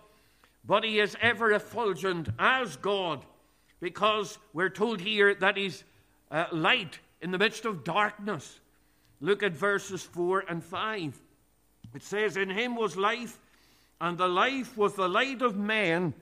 but 0.65 0.85
he 0.85 0.99
is 0.99 1.17
ever 1.21 1.53
effulgent 1.53 2.29
as 2.39 2.77
God, 2.77 3.25
because 3.81 4.39
we're 4.53 4.69
told 4.69 5.01
here 5.01 5.35
that 5.35 5.57
he's 5.57 5.85
uh, 6.31 6.47
light 6.53 6.99
in 7.23 7.31
the 7.31 7.39
midst 7.39 7.65
of 7.65 7.85
darkness. 7.85 8.61
Look 9.21 9.43
at 9.43 9.53
verses 9.53 10.03
4 10.03 10.45
and 10.49 10.65
5. 10.65 11.21
It 11.95 12.03
says, 12.03 12.37
In 12.37 12.51
him 12.51 12.77
was 12.77 12.97
life, 12.97 13.39
and 14.01 14.17
the 14.17 14.29
life 14.29 14.77
was 14.77 14.95
the 14.95 15.09
light 15.09 15.43
of 15.43 15.57
men, 15.57 16.15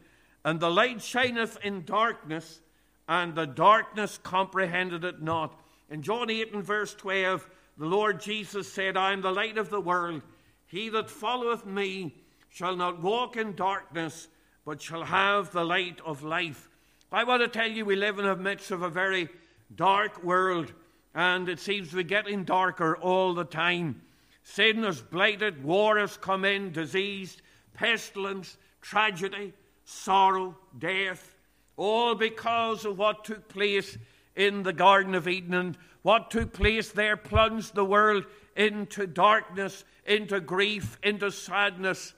and 0.45 0.59
the 0.59 0.71
light 0.71 1.02
shineth 1.02 1.59
in 1.62 1.85
darkness, 1.85 2.61
and 3.09 3.35
the 3.35 3.47
darkness 3.47 4.19
comprehended 4.23 5.05
it 5.05 5.23
not. 5.23 5.61
In 5.90 6.02
John 6.02 6.28
8 6.28 6.55
and 6.55 6.64
verse 6.64 6.95
12, 6.95 7.49
the 7.78 7.87
Lord 7.87 8.21
Jesus 8.21 8.71
said, 8.73 8.97
I 8.97 9.12
am 9.12 9.21
the 9.21 9.31
light 9.33 9.57
of 9.57 9.71
the 9.71 9.81
world. 9.81 10.23
He 10.67 10.88
that 10.90 11.09
followeth 11.09 11.64
me 11.64 12.14
shall 12.49 12.76
not 12.76 13.00
walk 13.00 13.37
in 13.37 13.55
darkness, 13.55 14.28
but 14.64 14.83
shall 14.83 15.05
have 15.05 15.52
the 15.52 15.64
light 15.64 16.00
of 16.05 16.23
life. 16.23 16.69
I 17.12 17.25
want 17.25 17.43
to 17.43 17.49
tell 17.49 17.71
you, 17.71 17.85
we 17.85 17.97
live 17.97 18.19
in 18.19 18.26
the 18.26 18.37
midst 18.37 18.71
of 18.71 18.83
a 18.83 18.90
very 18.90 19.28
dark 19.75 20.23
world 20.23 20.73
and 21.15 21.49
it 21.49 21.59
seems 21.59 21.91
to 21.91 21.97
be 21.97 22.05
getting 22.05 22.45
darker 22.45 22.97
all 22.97 23.35
the 23.35 23.45
time. 23.45 24.03
Sin 24.43 24.83
has 24.83 25.03
blighted, 25.03 25.62
war 25.62 25.99
has 25.99 26.17
come 26.17 26.45
in, 26.45 26.73
disease, 26.73 27.37
pestilence, 27.75 28.57
tragedy, 28.81 29.53
sorrow, 29.85 30.57
death, 30.79 31.35
all 31.77 32.15
because 32.15 32.85
of 32.85 32.99
what 32.99 33.25
took 33.25 33.49
place 33.49 33.99
in 34.37 34.62
the 34.62 34.73
Garden 34.73 35.15
of 35.15 35.29
Eden 35.29 35.55
and 35.55 35.79
what 36.03 36.31
took 36.31 36.53
place 36.53 36.91
there 36.91 37.17
plunged 37.17 37.75
the 37.75 37.85
world 37.85 38.25
into 38.57 39.07
darkness, 39.07 39.85
into 40.07 40.41
grief, 40.41 40.99
into 41.03 41.31
sadness. 41.31 42.15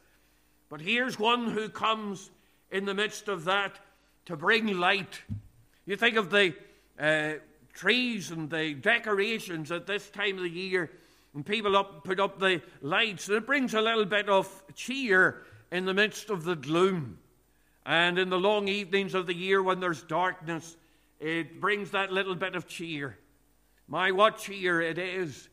But 0.68 0.80
here's 0.80 1.18
one 1.18 1.50
who 1.50 1.68
comes 1.68 2.30
in 2.70 2.84
the 2.84 2.94
midst 2.94 3.28
of 3.28 3.44
that 3.44 3.78
to 4.26 4.36
bring 4.36 4.78
light. 4.78 5.20
You 5.86 5.96
think 5.96 6.16
of 6.16 6.30
the 6.30 6.54
uh, 6.98 7.40
trees 7.72 8.30
and 8.30 8.50
the 8.50 8.74
decorations 8.74 9.70
at 9.70 9.86
this 9.86 10.08
time 10.10 10.36
of 10.36 10.44
the 10.44 10.50
year, 10.50 10.90
and 11.34 11.44
people 11.44 11.76
up, 11.76 12.04
put 12.04 12.20
up 12.20 12.38
the 12.38 12.60
lights, 12.82 13.28
and 13.28 13.36
it 13.36 13.46
brings 13.46 13.74
a 13.74 13.80
little 13.80 14.04
bit 14.04 14.28
of 14.28 14.48
cheer 14.74 15.42
in 15.70 15.84
the 15.84 15.94
midst 15.94 16.30
of 16.30 16.44
the 16.44 16.56
gloom. 16.56 17.18
And 17.86 18.18
in 18.18 18.28
the 18.28 18.38
long 18.38 18.68
evenings 18.68 19.14
of 19.14 19.26
the 19.26 19.34
year 19.34 19.62
when 19.62 19.80
there's 19.80 20.02
darkness, 20.02 20.76
it 21.18 21.60
brings 21.60 21.92
that 21.92 22.12
little 22.12 22.34
bit 22.34 22.54
of 22.54 22.66
cheer. 22.66 23.16
My, 23.88 24.12
what 24.12 24.38
cheer 24.38 24.80
it 24.80 24.98
is 24.98 25.48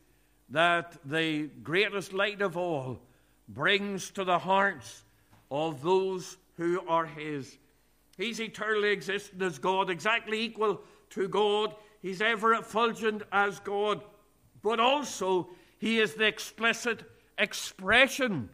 that 0.50 0.96
the 1.04 1.48
greatest 1.62 2.12
light 2.12 2.40
of 2.42 2.56
all 2.56 3.00
brings 3.48 4.10
to 4.12 4.24
the 4.24 4.38
hearts 4.38 5.02
of 5.50 5.82
those 5.82 6.36
who 6.56 6.80
are 6.88 7.06
His. 7.06 7.56
He's 8.16 8.40
eternally 8.40 8.90
existent 8.90 9.42
as 9.42 9.58
God, 9.58 9.90
exactly 9.90 10.42
equal 10.42 10.80
to 11.10 11.28
God. 11.28 11.74
He's 12.00 12.20
ever 12.20 12.54
effulgent 12.54 13.22
as 13.32 13.60
God, 13.60 14.02
but 14.62 14.80
also 14.80 15.48
He 15.78 15.98
is 15.98 16.14
the 16.14 16.26
explicit 16.26 17.02
expression 17.38 18.48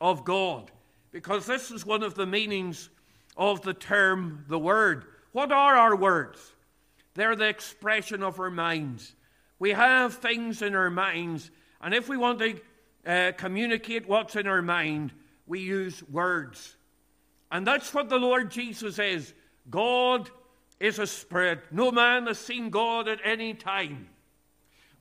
of 0.00 0.24
God, 0.24 0.70
because 1.12 1.46
this 1.46 1.70
is 1.70 1.86
one 1.86 2.02
of 2.02 2.14
the 2.14 2.26
meanings 2.26 2.90
of 3.36 3.62
the 3.62 3.74
term 3.74 4.44
the 4.48 4.58
Word. 4.58 5.04
What 5.32 5.52
are 5.52 5.76
our 5.76 5.96
words? 5.96 6.54
They're 7.14 7.36
the 7.36 7.48
expression 7.48 8.22
of 8.22 8.38
our 8.38 8.50
minds. 8.50 9.14
We 9.58 9.70
have 9.70 10.14
things 10.14 10.62
in 10.62 10.74
our 10.74 10.90
minds, 10.90 11.50
and 11.80 11.94
if 11.94 12.08
we 12.08 12.16
want 12.16 12.40
to 12.40 12.60
uh, 13.06 13.32
communicate 13.32 14.06
what's 14.08 14.36
in 14.36 14.46
our 14.46 14.62
mind, 14.62 15.12
we 15.46 15.60
use 15.60 16.02
words. 16.10 16.76
And 17.50 17.66
that's 17.66 17.94
what 17.94 18.08
the 18.08 18.18
Lord 18.18 18.50
Jesus 18.50 18.98
is. 18.98 19.32
God 19.70 20.30
is 20.80 20.98
a 20.98 21.06
spirit. 21.06 21.60
No 21.70 21.90
man 21.90 22.26
has 22.26 22.38
seen 22.38 22.70
God 22.70 23.08
at 23.08 23.20
any 23.24 23.54
time. 23.54 24.08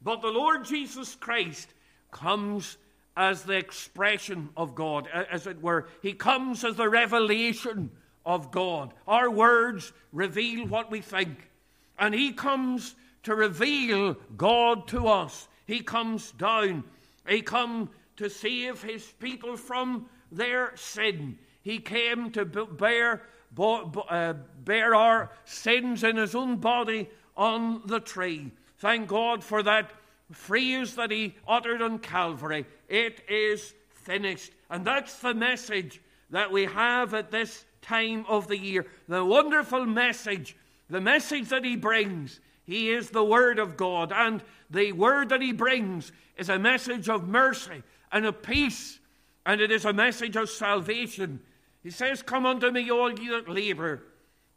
But 0.02 0.22
the 0.22 0.30
Lord 0.30 0.66
Jesus 0.66 1.16
Christ 1.16 1.74
comes 2.12 2.78
as 3.18 3.44
the 3.44 3.58
expression 3.58 4.50
of 4.56 4.76
God, 4.76 5.08
as 5.08 5.48
it 5.48 5.62
were. 5.62 5.88
He 6.02 6.14
comes 6.14 6.64
as 6.64 6.76
the 6.76 6.90
revelation 6.90 7.92
of 8.26 8.52
God. 8.52 8.94
Our 9.08 9.30
words 9.30 9.94
reveal 10.12 10.68
what 10.68 10.92
we 10.92 11.02
think. 11.02 11.50
And 11.98 12.14
He 12.14 12.34
comes 12.34 12.96
to 13.24 13.36
reveal 13.36 14.16
God 14.38 14.88
to 14.90 15.08
us. 15.08 15.48
He 15.66 15.80
comes 15.80 16.32
down. 16.32 16.84
He 17.28 17.42
come 17.42 17.90
to 18.18 18.30
save 18.30 18.82
his 18.82 19.04
people 19.20 19.58
from 19.58 20.08
their 20.32 20.76
sin. 20.76 21.38
He 21.62 21.80
came 21.80 22.32
to 22.32 22.46
bear, 22.46 23.24
Uh, 23.58 24.34
bear 24.64 24.96
our 24.96 25.32
sins 25.46 26.04
in 26.04 26.18
his 26.18 26.36
own 26.36 26.58
body 26.58 27.10
on 27.38 27.82
the 27.86 28.00
tree. 28.00 28.52
Thank 28.80 29.08
God 29.08 29.44
for 29.44 29.64
that 29.64 29.92
phrase 30.32 30.96
that 30.96 31.12
he 31.12 31.36
uttered 31.48 31.82
on 31.82 32.00
Calvary. 32.00 32.66
It 32.90 33.22
is 33.30 33.74
finished. 33.90 34.52
And 34.70 34.86
that's 34.86 35.20
the 35.20 35.34
message 35.34 36.02
that 36.32 36.52
we 36.52 36.66
have 36.66 37.14
at 37.14 37.32
this 37.32 37.66
time 37.82 38.26
of 38.28 38.48
the 38.48 38.58
year. 38.58 38.86
The 39.08 39.24
wonderful 39.24 39.86
message, 39.86 40.56
the 40.90 41.02
message 41.02 41.50
that 41.50 41.64
he 41.64 41.76
brings 41.76 42.40
he 42.66 42.90
is 42.90 43.10
the 43.10 43.24
Word 43.24 43.60
of 43.60 43.78
God, 43.78 44.12
and 44.12 44.44
the 44.70 44.92
Word 44.92 45.30
that 45.30 45.42
He 45.42 45.54
brings 45.54 46.12
is 46.38 46.50
a 46.50 46.60
message 46.60 47.08
of 47.10 47.28
mercy 47.28 47.84
and 48.12 48.26
of 48.26 48.42
peace, 48.42 49.00
and 49.46 49.62
it 49.62 49.72
is 49.72 49.86
a 49.86 49.94
message 49.94 50.36
of 50.36 50.50
salvation. 50.50 51.40
He 51.86 51.92
says, 51.92 52.24
Come 52.24 52.48
unto 52.48 52.72
me, 52.72 52.90
all 52.90 53.14
ye 53.14 53.30
that 53.30 53.48
labor 53.48 54.02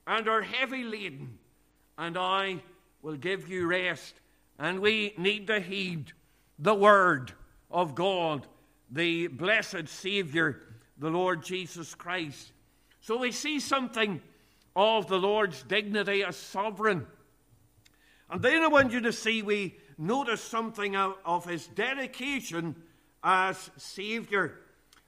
and 0.06 0.26
are 0.26 0.40
heavy 0.40 0.82
laden, 0.82 1.38
and 1.98 2.16
I 2.16 2.62
will 3.02 3.16
give 3.16 3.50
you 3.50 3.66
rest. 3.66 4.14
And 4.58 4.80
we 4.80 5.12
need 5.18 5.46
to 5.48 5.60
heed 5.60 6.12
the 6.58 6.74
Word 6.74 7.32
of 7.70 7.94
God, 7.94 8.46
the 8.90 9.26
blessed 9.26 9.88
Savior, 9.88 10.62
the 10.96 11.10
Lord 11.10 11.44
Jesus 11.44 11.94
Christ. 11.94 12.52
So 13.02 13.18
we 13.18 13.30
see 13.30 13.60
something 13.60 14.22
of 14.74 15.06
the 15.08 15.18
Lord's 15.18 15.62
dignity 15.64 16.24
as 16.24 16.34
sovereign. 16.34 17.06
And 18.30 18.40
then 18.40 18.62
I 18.62 18.68
want 18.68 18.92
you 18.92 19.02
to 19.02 19.12
see 19.12 19.42
we 19.42 19.76
notice 19.98 20.40
something 20.40 20.96
of 20.96 21.44
his 21.44 21.66
dedication 21.66 22.74
as 23.22 23.70
Savior. 23.76 24.60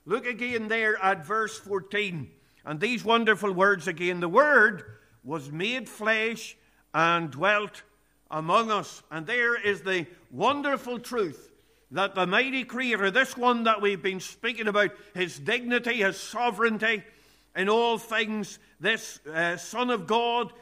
Look 0.06 0.26
again 0.26 0.68
there 0.68 0.96
at 1.02 1.26
verse 1.26 1.58
14. 1.58 2.30
And 2.64 2.80
these 2.80 3.04
wonderful 3.04 3.52
words 3.52 3.86
again 3.88 4.20
the 4.20 4.28
Word 4.28 4.84
was 5.24 5.50
made 5.50 5.88
flesh 5.88 6.56
and 6.94 7.30
dwelt 7.30 7.82
among 8.30 8.70
us. 8.70 9.02
And 9.10 9.26
there 9.26 9.60
is 9.60 9.82
the 9.82 10.06
wonderful 10.30 10.98
truth 10.98 11.50
that 11.90 12.14
the 12.14 12.26
mighty 12.26 12.64
Creator, 12.64 13.10
this 13.10 13.36
one 13.36 13.64
that 13.64 13.80
we've 13.80 14.02
been 14.02 14.20
speaking 14.20 14.68
about, 14.68 14.90
his 15.14 15.38
dignity, 15.38 15.96
his 15.96 16.18
sovereignty 16.18 17.02
in 17.56 17.68
all 17.68 17.98
things, 17.98 18.58
this 18.78 19.18
uh, 19.26 19.56
Son 19.56 19.90
of 19.90 20.06
God, 20.06 20.52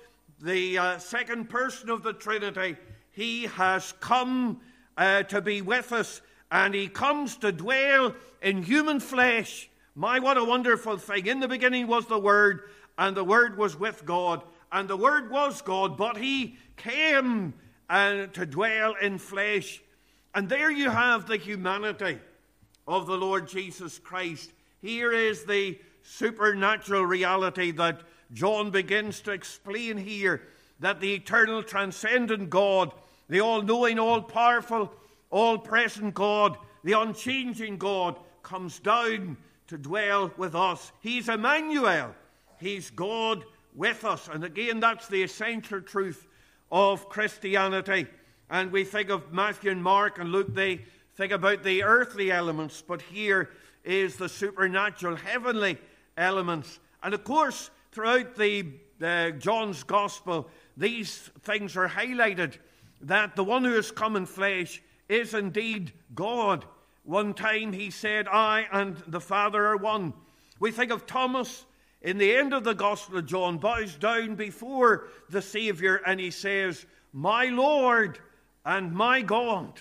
the 0.40 0.78
uh, 0.78 0.98
second 0.98 1.50
person 1.50 1.90
of 1.90 2.02
the 2.02 2.14
Trinity, 2.14 2.76
he 3.12 3.44
has 3.44 3.92
come 4.00 4.60
uh, 4.96 5.22
to 5.24 5.40
be 5.42 5.60
with 5.60 5.92
us 5.92 6.20
and 6.50 6.74
he 6.74 6.88
comes 6.88 7.36
to 7.38 7.52
dwell 7.52 8.14
in 8.42 8.62
human 8.62 9.00
flesh. 9.00 9.68
My, 9.94 10.18
what 10.18 10.38
a 10.38 10.44
wonderful 10.44 10.96
thing. 10.96 11.26
In 11.26 11.40
the 11.40 11.48
beginning 11.48 11.86
was 11.86 12.06
the 12.06 12.18
Word, 12.18 12.62
and 12.96 13.16
the 13.16 13.24
Word 13.24 13.58
was 13.58 13.78
with 13.78 14.04
God, 14.04 14.42
and 14.70 14.88
the 14.88 14.96
Word 14.96 15.30
was 15.30 15.60
God, 15.62 15.96
but 15.96 16.16
he 16.16 16.56
came 16.76 17.54
uh, 17.90 18.26
to 18.26 18.46
dwell 18.46 18.94
in 19.00 19.18
flesh. 19.18 19.82
And 20.34 20.48
there 20.48 20.70
you 20.70 20.90
have 20.90 21.26
the 21.26 21.36
humanity 21.36 22.18
of 22.86 23.06
the 23.06 23.16
Lord 23.16 23.48
Jesus 23.48 23.98
Christ. 23.98 24.52
Here 24.80 25.12
is 25.12 25.44
the 25.44 25.78
supernatural 26.02 27.04
reality 27.04 27.72
that 27.72 28.00
John 28.32 28.70
begins 28.70 29.20
to 29.22 29.32
explain 29.32 29.96
here 29.96 30.42
that 30.80 31.00
the 31.00 31.14
eternal, 31.14 31.62
transcendent 31.62 32.50
God, 32.50 32.92
the 33.28 33.40
all 33.40 33.62
knowing, 33.62 33.98
all 33.98 34.22
powerful, 34.22 34.92
all 35.30 35.58
present 35.58 36.14
God, 36.14 36.56
the 36.84 36.92
unchanging 36.92 37.78
God, 37.78 38.16
comes 38.42 38.78
down 38.78 39.36
to 39.66 39.76
dwell 39.78 40.32
with 40.36 40.54
us. 40.54 40.92
He's 41.00 41.28
Emmanuel, 41.28 42.14
He's 42.60 42.90
God 42.90 43.44
with 43.74 44.04
us. 44.04 44.28
And 44.32 44.44
again, 44.44 44.80
that's 44.80 45.08
the 45.08 45.22
essential 45.22 45.80
truth 45.80 46.26
of 46.72 47.08
Christianity. 47.08 48.06
And 48.50 48.72
we 48.72 48.84
think 48.84 49.10
of 49.10 49.32
Matthew 49.32 49.70
and 49.70 49.82
Mark 49.82 50.18
and 50.18 50.30
Luke, 50.32 50.54
they 50.54 50.80
think 51.16 51.32
about 51.32 51.62
the 51.62 51.82
earthly 51.82 52.30
elements, 52.30 52.82
but 52.86 53.02
here 53.02 53.50
is 53.84 54.16
the 54.16 54.28
supernatural, 54.28 55.16
heavenly 55.16 55.78
elements. 56.16 56.80
And 57.02 57.14
of 57.14 57.24
course, 57.24 57.70
throughout 57.92 58.36
the 58.36 58.66
uh, 59.02 59.30
John's 59.30 59.82
Gospel, 59.82 60.48
these 60.76 61.30
things 61.42 61.76
are 61.76 61.88
highlighted 61.88 62.58
that 63.02 63.36
the 63.36 63.44
one 63.44 63.64
who 63.64 63.74
has 63.74 63.90
come 63.90 64.16
in 64.16 64.26
flesh 64.26 64.82
is 65.08 65.34
indeed 65.34 65.92
God. 66.14 66.64
One 67.04 67.34
time 67.34 67.72
he 67.72 67.90
said, 67.90 68.28
I 68.28 68.66
and 68.70 68.96
the 69.06 69.20
Father 69.20 69.66
are 69.66 69.76
one. 69.76 70.12
We 70.60 70.70
think 70.70 70.90
of 70.90 71.06
Thomas 71.06 71.64
in 72.02 72.18
the 72.18 72.36
end 72.36 72.52
of 72.52 72.64
the 72.64 72.74
Gospel 72.74 73.18
of 73.18 73.26
John, 73.26 73.58
bows 73.58 73.94
down 73.96 74.36
before 74.36 75.08
the 75.30 75.42
Savior 75.42 76.00
and 76.06 76.20
he 76.20 76.30
says, 76.30 76.86
My 77.12 77.46
Lord 77.46 78.18
and 78.64 78.92
my 78.92 79.22
God. 79.22 79.80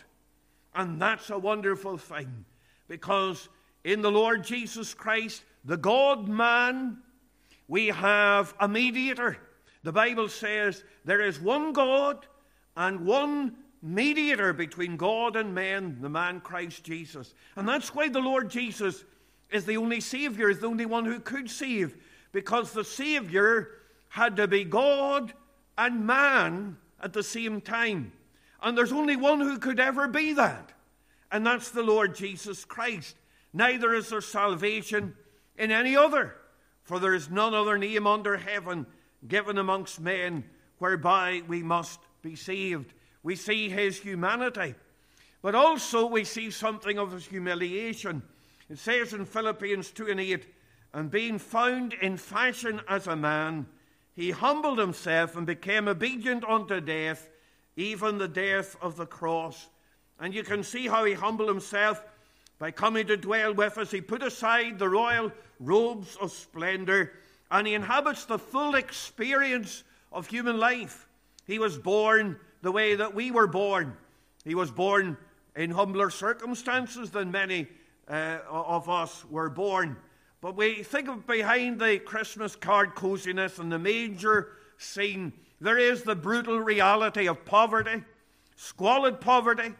And 0.74 1.02
that's 1.02 1.30
a 1.30 1.38
wonderful 1.38 1.98
thing 1.98 2.46
because 2.88 3.50
in 3.84 4.02
the 4.02 4.12
Lord 4.12 4.44
Jesus 4.44 4.94
Christ, 4.94 5.44
the 5.66 5.78
God 5.78 6.28
man 6.28 6.98
we 7.68 7.88
have 7.88 8.54
a 8.60 8.68
mediator. 8.68 9.38
The 9.84 9.92
Bible 9.92 10.30
says 10.30 10.84
there 11.06 11.22
is 11.22 11.40
one 11.40 11.74
God 11.74 12.26
and 12.76 13.06
one 13.06 13.56
mediator 13.82 14.54
between 14.54 14.98
God 14.98 15.36
and 15.36 15.54
men, 15.54 15.98
the 16.02 16.10
man 16.10 16.42
Christ 16.42 16.84
Jesus. 16.84 17.34
And 17.56 17.68
that's 17.68 17.94
why 17.94 18.10
the 18.10 18.20
Lord 18.20 18.50
Jesus 18.50 19.04
is 19.50 19.66
the 19.66 19.78
only 19.78 20.02
Savior, 20.02 20.50
is 20.50 20.60
the 20.60 20.68
only 20.68 20.86
one 20.86 21.06
who 21.06 21.20
could 21.20 21.50
save, 21.50 21.96
because 22.32 22.74
the 22.74 22.84
Savior 22.84 23.70
had 24.10 24.36
to 24.38 24.48
be 24.48 24.64
God 24.64 25.34
and 25.78 26.06
man 26.06 26.78
at 27.02 27.14
the 27.14 27.24
same 27.24 27.62
time. 27.62 28.12
And 28.62 28.78
there's 28.78 28.92
only 28.92 29.16
one 29.16 29.40
who 29.40 29.60
could 29.60 29.80
ever 29.80 30.08
be 30.08 30.34
that. 30.34 30.74
and 31.32 31.46
that's 31.46 31.72
the 31.72 31.84
Lord 31.84 32.16
Jesus 32.16 32.66
Christ. 32.66 33.16
Neither 33.54 33.94
is 33.94 34.10
there 34.10 34.22
salvation 34.22 35.16
in 35.58 35.72
any 35.72 35.96
other, 35.96 36.36
for 36.84 37.00
there 37.00 37.14
is 37.14 37.30
none 37.30 37.54
other 37.54 37.78
name 37.78 38.08
under 38.08 38.38
heaven 38.38 38.86
given 39.28 39.58
amongst 39.58 40.00
men 40.00 40.44
whereby 40.78 41.42
we 41.48 41.64
must 41.64 42.00
be 42.22 42.36
saved. 42.36 42.94
We 43.28 43.36
see 43.36 43.68
his 43.68 44.00
humanity, 44.00 44.74
but 45.42 45.54
also 45.54 46.06
we 46.06 46.24
see 46.24 46.50
something 46.50 46.98
of 46.98 47.12
his 47.12 47.26
humiliation. 47.26 48.24
It 48.70 48.80
says 48.80 49.12
in 49.12 49.26
Philippians 49.26 49.92
2 49.92 50.08
and 50.08 50.20
8, 50.22 50.46
and 50.94 51.12
being 51.12 51.38
found 51.38 51.92
in 51.92 52.16
fashion 52.16 52.80
as 52.88 53.06
a 53.06 53.18
man, 53.18 53.66
he 54.16 54.32
humbled 54.32 54.80
himself 54.80 55.36
and 55.36 55.46
became 55.46 55.90
obedient 55.90 56.46
unto 56.46 56.80
death, 56.80 57.30
even 57.76 58.18
the 58.18 58.30
death 58.30 58.78
of 58.82 58.96
the 58.96 59.06
cross. 59.06 59.68
And 60.22 60.34
you 60.34 60.44
can 60.44 60.64
see 60.64 60.88
how 60.88 61.04
he 61.04 61.12
humbled 61.12 61.50
himself 61.50 62.02
by 62.60 62.72
coming 62.72 63.08
to 63.08 63.18
dwell 63.18 63.54
with 63.54 63.78
us. 63.78 63.92
He 63.92 64.00
put 64.00 64.24
aside 64.24 64.80
the 64.80 64.88
royal 64.88 65.34
robes 65.60 66.16
of 66.22 66.32
splendor 66.32 67.12
and 67.52 67.68
he 67.68 67.74
inhabits 67.74 68.24
the 68.24 68.40
full 68.40 68.76
experience 68.76 69.84
of 70.14 70.28
human 70.28 70.58
life. 70.58 71.10
He 71.46 71.60
was 71.60 71.78
born 71.78 72.40
the 72.62 72.72
way 72.72 72.96
that 72.96 73.14
we 73.14 73.32
were 73.32 73.48
born. 73.48 73.96
He 74.44 74.56
was 74.56 74.72
born 74.72 75.18
in 75.56 75.72
humbler 75.72 76.10
circumstances 76.10 77.10
than 77.12 77.32
many 77.32 77.68
uh, 78.08 78.40
of 78.50 78.90
us 78.90 79.26
were 79.30 79.50
born. 79.50 79.98
But 80.42 80.56
we 80.56 80.84
think 80.84 81.10
of 81.10 81.26
behind 81.26 81.80
the 81.80 82.00
Christmas 82.00 82.56
card 82.56 82.96
coziness 82.96 83.58
and 83.58 83.72
the 83.72 83.80
major 83.80 84.50
scene, 84.78 85.34
there 85.60 85.80
is 85.80 86.04
the 86.04 86.16
brutal 86.16 86.60
reality 86.60 87.28
of 87.28 87.44
poverty, 87.44 88.04
squalid 88.56 89.20
poverty, 89.20 89.74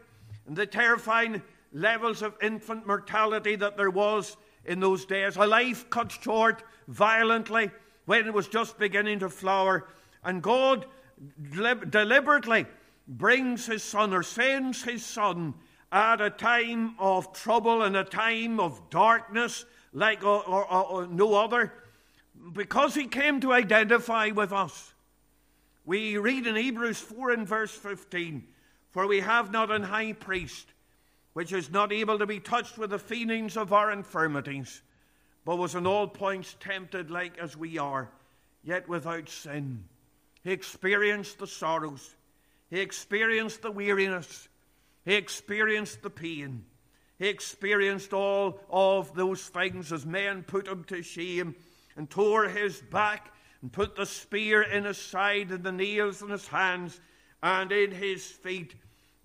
and 0.46 0.56
the 0.56 0.66
terrifying 0.66 1.42
levels 1.72 2.22
of 2.22 2.34
infant 2.42 2.86
mortality 2.86 3.54
that 3.56 3.76
there 3.76 3.90
was 3.90 4.36
in 4.64 4.80
those 4.80 5.04
days. 5.04 5.36
A 5.36 5.46
life 5.46 5.88
cut 5.90 6.10
short 6.10 6.64
violently 6.88 7.70
when 8.06 8.26
it 8.26 8.34
was 8.34 8.48
just 8.48 8.78
beginning 8.78 9.20
to 9.20 9.28
flower. 9.28 9.86
And 10.24 10.42
God 10.42 10.86
deliberately 11.90 12.66
brings 13.06 13.66
his 13.66 13.82
son 13.82 14.12
or 14.12 14.22
sends 14.22 14.82
his 14.82 15.04
son 15.04 15.54
at 15.90 16.20
a 16.20 16.30
time 16.30 16.94
of 16.98 17.32
trouble 17.32 17.82
and 17.82 17.96
a 17.96 18.04
time 18.04 18.60
of 18.60 18.90
darkness 18.90 19.64
like 19.92 20.22
or, 20.22 20.44
or, 20.44 20.64
or 20.70 21.06
no 21.06 21.34
other 21.34 21.72
because 22.52 22.94
he 22.94 23.06
came 23.06 23.40
to 23.40 23.52
identify 23.52 24.28
with 24.28 24.52
us. 24.52 24.92
We 25.84 26.18
read 26.18 26.46
in 26.46 26.56
Hebrews 26.56 27.00
4 27.00 27.30
and 27.30 27.48
verse 27.48 27.72
15 27.72 28.44
For 28.90 29.06
we 29.06 29.20
have 29.20 29.50
not 29.50 29.70
an 29.70 29.82
high 29.82 30.12
priest 30.12 30.66
which 31.38 31.52
is 31.52 31.70
not 31.70 31.92
able 31.92 32.18
to 32.18 32.26
be 32.26 32.40
touched 32.40 32.78
with 32.78 32.90
the 32.90 32.98
feelings 32.98 33.56
of 33.56 33.72
our 33.72 33.92
infirmities, 33.92 34.82
but 35.44 35.54
was 35.54 35.76
in 35.76 35.86
all 35.86 36.08
points 36.08 36.56
tempted 36.58 37.12
like 37.12 37.38
as 37.38 37.56
we 37.56 37.78
are, 37.78 38.10
yet 38.64 38.88
without 38.88 39.28
sin. 39.28 39.84
He 40.48 40.54
experienced 40.54 41.38
the 41.38 41.46
sorrows, 41.46 42.16
he 42.70 42.80
experienced 42.80 43.60
the 43.60 43.70
weariness, 43.70 44.48
he 45.04 45.12
experienced 45.12 46.00
the 46.00 46.08
pain, 46.08 46.64
he 47.18 47.28
experienced 47.28 48.14
all 48.14 48.58
of 48.70 49.14
those 49.14 49.42
things 49.42 49.92
as 49.92 50.06
men 50.06 50.42
put 50.42 50.66
him 50.66 50.84
to 50.84 51.02
shame 51.02 51.54
and 51.96 52.08
tore 52.08 52.48
his 52.48 52.80
back 52.80 53.30
and 53.60 53.70
put 53.70 53.94
the 53.94 54.06
spear 54.06 54.62
in 54.62 54.84
his 54.84 54.96
side 54.96 55.50
and 55.50 55.62
the 55.62 55.70
nails 55.70 56.22
in 56.22 56.30
his 56.30 56.46
hands 56.46 56.98
and 57.42 57.70
in 57.70 57.90
his 57.90 58.24
feet. 58.24 58.74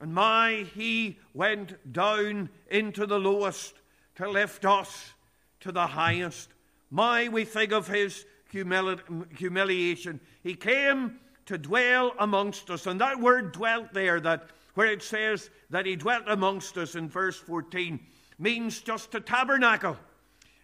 And 0.02 0.14
my, 0.14 0.68
he 0.76 1.20
went 1.34 1.94
down 1.94 2.50
into 2.70 3.06
the 3.06 3.18
lowest 3.18 3.76
to 4.16 4.30
lift 4.30 4.66
us 4.66 5.14
to 5.62 5.72
the 5.72 5.88
highest. 5.88 6.50
My, 6.92 7.30
we 7.30 7.46
think 7.46 7.72
of 7.72 7.88
his 7.88 8.26
humiliation. 8.54 10.20
He 10.42 10.56
came 10.56 11.20
to 11.46 11.58
dwell 11.58 12.14
amongst 12.20 12.70
us. 12.70 12.88
And 12.88 13.02
that 13.02 13.20
word 13.20 13.52
dwelt 13.52 13.94
there, 13.94 14.20
that 14.22 14.50
where 14.76 14.88
it 14.88 15.04
says 15.04 15.50
that 15.70 15.86
he 15.86 15.96
dwelt 15.96 16.24
amongst 16.28 16.78
us 16.78 16.96
in 16.96 17.10
verse 17.10 17.38
14, 17.38 18.00
means 18.40 18.82
just 18.82 19.12
to 19.12 19.20
tabernacle. 19.20 19.98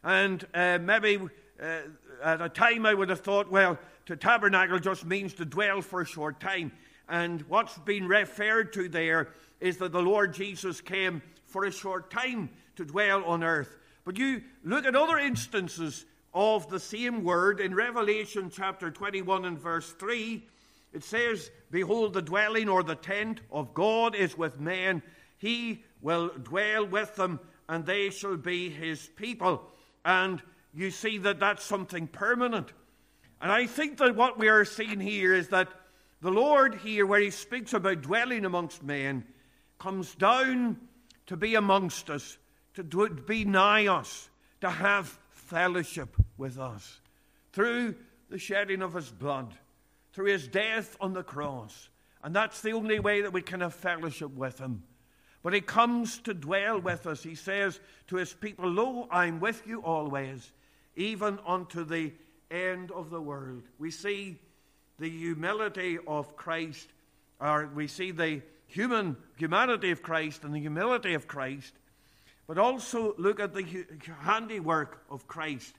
And 0.03 0.45
uh, 0.53 0.79
maybe 0.81 1.19
uh, 1.61 1.81
at 2.23 2.41
a 2.41 2.49
time 2.49 2.85
I 2.85 2.93
would 2.93 3.09
have 3.09 3.21
thought, 3.21 3.51
well, 3.51 3.77
to 4.05 4.15
tabernacle 4.15 4.79
just 4.79 5.05
means 5.05 5.33
to 5.35 5.45
dwell 5.45 5.81
for 5.81 6.01
a 6.01 6.05
short 6.05 6.39
time. 6.39 6.71
And 7.07 7.41
what's 7.43 7.77
been 7.79 8.07
referred 8.07 8.73
to 8.73 8.87
there 8.87 9.29
is 9.59 9.77
that 9.77 9.91
the 9.91 10.01
Lord 10.01 10.33
Jesus 10.33 10.79
came 10.79 11.21
for 11.45 11.65
a 11.65 11.71
short 11.71 12.09
time 12.09 12.49
to 12.75 12.85
dwell 12.85 13.23
on 13.25 13.43
earth. 13.43 13.77
But 14.05 14.17
you 14.17 14.41
look 14.63 14.85
at 14.85 14.95
other 14.95 15.17
instances 15.17 16.05
of 16.33 16.69
the 16.69 16.79
same 16.79 17.23
word 17.23 17.59
in 17.59 17.73
Revelation 17.73 18.51
chapter 18.53 18.91
21 18.91 19.45
and 19.45 19.59
verse 19.59 19.91
3. 19.93 20.45
It 20.93 21.03
says, 21.03 21.51
Behold, 21.71 22.13
the 22.13 22.21
dwelling 22.21 22.69
or 22.69 22.83
the 22.83 22.95
tent 22.95 23.41
of 23.51 23.73
God 23.73 24.15
is 24.15 24.37
with 24.37 24.59
men. 24.59 25.01
He 25.37 25.83
will 26.01 26.29
dwell 26.29 26.85
with 26.85 27.15
them, 27.15 27.39
and 27.67 27.85
they 27.85 28.09
shall 28.09 28.37
be 28.37 28.69
his 28.69 29.07
people. 29.15 29.63
And 30.03 30.41
you 30.73 30.91
see 30.91 31.17
that 31.19 31.39
that's 31.39 31.63
something 31.63 32.07
permanent. 32.07 32.73
And 33.41 33.51
I 33.51 33.65
think 33.67 33.97
that 33.97 34.15
what 34.15 34.37
we 34.37 34.49
are 34.49 34.65
seeing 34.65 34.99
here 34.99 35.33
is 35.33 35.49
that 35.49 35.69
the 36.21 36.31
Lord 36.31 36.75
here, 36.75 37.05
where 37.05 37.21
he 37.21 37.31
speaks 37.31 37.73
about 37.73 38.01
dwelling 38.01 38.45
amongst 38.45 38.83
men, 38.83 39.23
comes 39.77 40.13
down 40.15 40.77
to 41.27 41.37
be 41.37 41.55
amongst 41.55 42.09
us, 42.09 42.37
to 42.73 42.83
be 42.83 43.45
nigh 43.45 43.87
us, 43.87 44.29
to 44.61 44.69
have 44.69 45.17
fellowship 45.49 46.15
with 46.37 46.59
us 46.59 47.01
through 47.51 47.95
the 48.29 48.37
shedding 48.37 48.81
of 48.81 48.93
his 48.93 49.09
blood, 49.09 49.53
through 50.13 50.31
his 50.31 50.47
death 50.47 50.95
on 51.01 51.13
the 51.13 51.23
cross. 51.23 51.89
And 52.23 52.35
that's 52.35 52.61
the 52.61 52.73
only 52.73 52.99
way 52.99 53.21
that 53.21 53.33
we 53.33 53.41
can 53.41 53.61
have 53.61 53.73
fellowship 53.73 54.31
with 54.31 54.59
him. 54.59 54.83
But 55.41 55.53
he 55.53 55.61
comes 55.61 56.19
to 56.19 56.33
dwell 56.33 56.79
with 56.79 57.07
us. 57.07 57.23
He 57.23 57.35
says 57.35 57.79
to 58.07 58.17
his 58.17 58.33
people, 58.33 58.69
Lo, 58.69 59.07
I'm 59.09 59.39
with 59.39 59.65
you 59.65 59.81
always, 59.81 60.51
even 60.95 61.39
unto 61.47 61.83
the 61.83 62.13
end 62.51 62.91
of 62.91 63.09
the 63.09 63.21
world. 63.21 63.63
We 63.79 63.89
see 63.89 64.37
the 64.99 65.09
humility 65.09 65.97
of 66.05 66.35
Christ, 66.35 66.89
or 67.39 67.69
we 67.73 67.87
see 67.87 68.11
the 68.11 68.41
human 68.67 69.15
humanity 69.37 69.91
of 69.91 70.03
Christ 70.03 70.43
and 70.43 70.53
the 70.53 70.59
humility 70.59 71.13
of 71.13 71.27
Christ, 71.27 71.73
but 72.49 72.57
also 72.57 73.13
look 73.19 73.39
at 73.39 73.53
the 73.53 73.85
handiwork 74.21 75.03
of 75.11 75.27
Christ. 75.27 75.75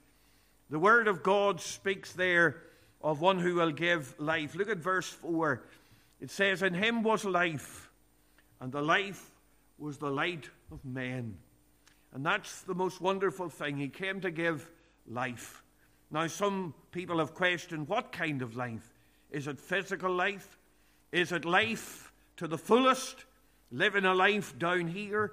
The 0.70 0.78
Word 0.78 1.08
of 1.08 1.20
God 1.20 1.60
speaks 1.60 2.12
there 2.12 2.62
of 3.02 3.20
one 3.20 3.40
who 3.40 3.56
will 3.56 3.72
give 3.72 4.14
life. 4.20 4.54
Look 4.54 4.68
at 4.68 4.78
verse 4.78 5.08
4. 5.08 5.64
It 6.20 6.30
says, 6.30 6.62
In 6.62 6.74
him 6.74 7.02
was 7.02 7.24
life, 7.24 7.90
and 8.60 8.70
the 8.70 8.82
life 8.82 9.32
was 9.78 9.98
the 9.98 10.10
light 10.10 10.48
of 10.70 10.84
men. 10.84 11.38
And 12.14 12.24
that's 12.24 12.62
the 12.62 12.74
most 12.76 13.00
wonderful 13.00 13.48
thing. 13.48 13.76
He 13.76 13.88
came 13.88 14.20
to 14.20 14.30
give 14.30 14.70
life. 15.08 15.64
Now, 16.08 16.28
some 16.28 16.72
people 16.92 17.18
have 17.18 17.34
questioned 17.34 17.88
what 17.88 18.12
kind 18.12 18.42
of 18.42 18.54
life? 18.54 18.94
Is 19.32 19.48
it 19.48 19.58
physical 19.58 20.14
life? 20.14 20.56
Is 21.10 21.32
it 21.32 21.44
life 21.44 22.12
to 22.36 22.46
the 22.46 22.58
fullest, 22.58 23.24
living 23.72 24.04
a 24.04 24.14
life 24.14 24.56
down 24.56 24.86
here? 24.86 25.32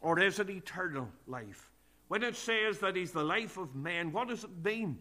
Or 0.00 0.18
is 0.18 0.38
it 0.38 0.50
eternal 0.50 1.08
life? 1.26 1.70
When 2.08 2.22
it 2.22 2.36
says 2.36 2.78
that 2.80 2.96
He's 2.96 3.12
the 3.12 3.24
life 3.24 3.56
of 3.56 3.74
man, 3.74 4.12
what 4.12 4.28
does 4.28 4.44
it 4.44 4.64
mean? 4.64 4.98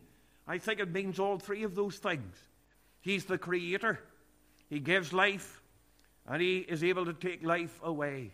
I 0.48 0.58
think 0.58 0.80
it 0.80 0.92
means 0.92 1.20
all 1.20 1.38
three 1.38 1.64
of 1.64 1.76
those 1.76 1.98
things. 1.98 2.36
He's 3.02 3.26
the 3.26 3.38
Creator, 3.38 4.00
He 4.70 4.80
gives 4.80 5.14
life, 5.14 5.62
and 6.28 6.42
He 6.42 6.60
is 6.60 6.84
able 6.84 7.06
to 7.06 7.14
take 7.14 7.44
life 7.44 7.80
away. 7.84 8.32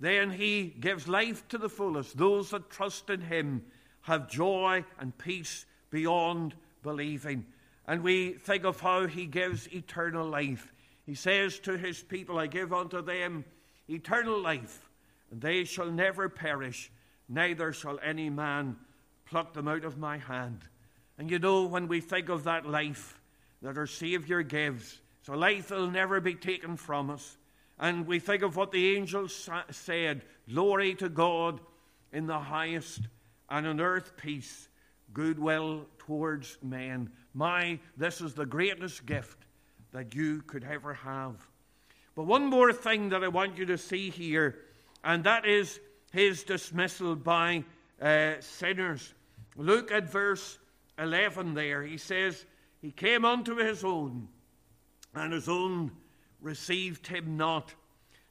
Then 0.00 0.30
He 0.30 0.74
gives 0.78 1.08
life 1.08 1.46
to 1.48 1.58
the 1.58 1.68
fullest. 1.68 2.16
Those 2.16 2.50
that 2.50 2.70
trust 2.70 3.10
in 3.10 3.20
Him 3.20 3.64
have 4.02 4.30
joy 4.30 4.84
and 4.98 5.16
peace 5.18 5.66
beyond 5.90 6.54
believing. 6.82 7.44
And 7.86 8.02
we 8.02 8.32
think 8.32 8.64
of 8.64 8.80
how 8.80 9.06
he 9.06 9.26
gives 9.26 9.66
eternal 9.72 10.26
life. 10.26 10.72
He 11.06 11.14
says 11.14 11.58
to 11.60 11.76
his 11.76 12.02
people, 12.02 12.38
I 12.38 12.46
give 12.46 12.72
unto 12.72 13.02
them 13.02 13.44
eternal 13.88 14.40
life, 14.40 14.87
they 15.30 15.64
shall 15.64 15.90
never 15.90 16.28
perish, 16.28 16.90
neither 17.28 17.72
shall 17.72 17.98
any 18.02 18.30
man 18.30 18.76
pluck 19.26 19.52
them 19.52 19.68
out 19.68 19.84
of 19.84 19.98
my 19.98 20.18
hand. 20.18 20.60
And 21.18 21.30
you 21.30 21.38
know, 21.38 21.64
when 21.64 21.88
we 21.88 22.00
think 22.00 22.28
of 22.28 22.44
that 22.44 22.66
life 22.66 23.20
that 23.62 23.76
our 23.76 23.86
Savior 23.86 24.42
gives, 24.42 25.00
so 25.22 25.34
life 25.34 25.70
will 25.70 25.90
never 25.90 26.20
be 26.20 26.34
taken 26.34 26.76
from 26.76 27.10
us. 27.10 27.36
And 27.78 28.06
we 28.06 28.18
think 28.18 28.42
of 28.42 28.56
what 28.56 28.72
the 28.72 28.96
angels 28.96 29.48
said 29.70 30.22
Glory 30.48 30.94
to 30.94 31.08
God 31.08 31.60
in 32.12 32.26
the 32.26 32.38
highest, 32.38 33.02
and 33.50 33.66
on 33.66 33.80
earth 33.80 34.16
peace, 34.16 34.68
goodwill 35.12 35.86
towards 35.98 36.56
men. 36.62 37.10
My, 37.34 37.78
this 37.96 38.20
is 38.20 38.32
the 38.34 38.46
greatest 38.46 39.04
gift 39.04 39.44
that 39.92 40.14
you 40.14 40.42
could 40.42 40.64
ever 40.64 40.94
have. 40.94 41.46
But 42.14 42.24
one 42.24 42.46
more 42.46 42.72
thing 42.72 43.10
that 43.10 43.22
I 43.22 43.28
want 43.28 43.58
you 43.58 43.66
to 43.66 43.78
see 43.78 44.10
here 44.10 44.56
and 45.04 45.24
that 45.24 45.46
is 45.46 45.80
his 46.12 46.42
dismissal 46.44 47.16
by 47.16 47.64
uh, 48.00 48.34
sinners. 48.40 49.14
Look 49.56 49.92
at 49.92 50.10
verse 50.10 50.58
11 50.98 51.54
there. 51.54 51.82
He 51.82 51.98
says, 51.98 52.44
He 52.80 52.90
came 52.90 53.24
unto 53.24 53.56
his 53.56 53.84
own, 53.84 54.28
and 55.14 55.32
his 55.32 55.48
own 55.48 55.92
received 56.40 57.06
him 57.06 57.36
not. 57.36 57.74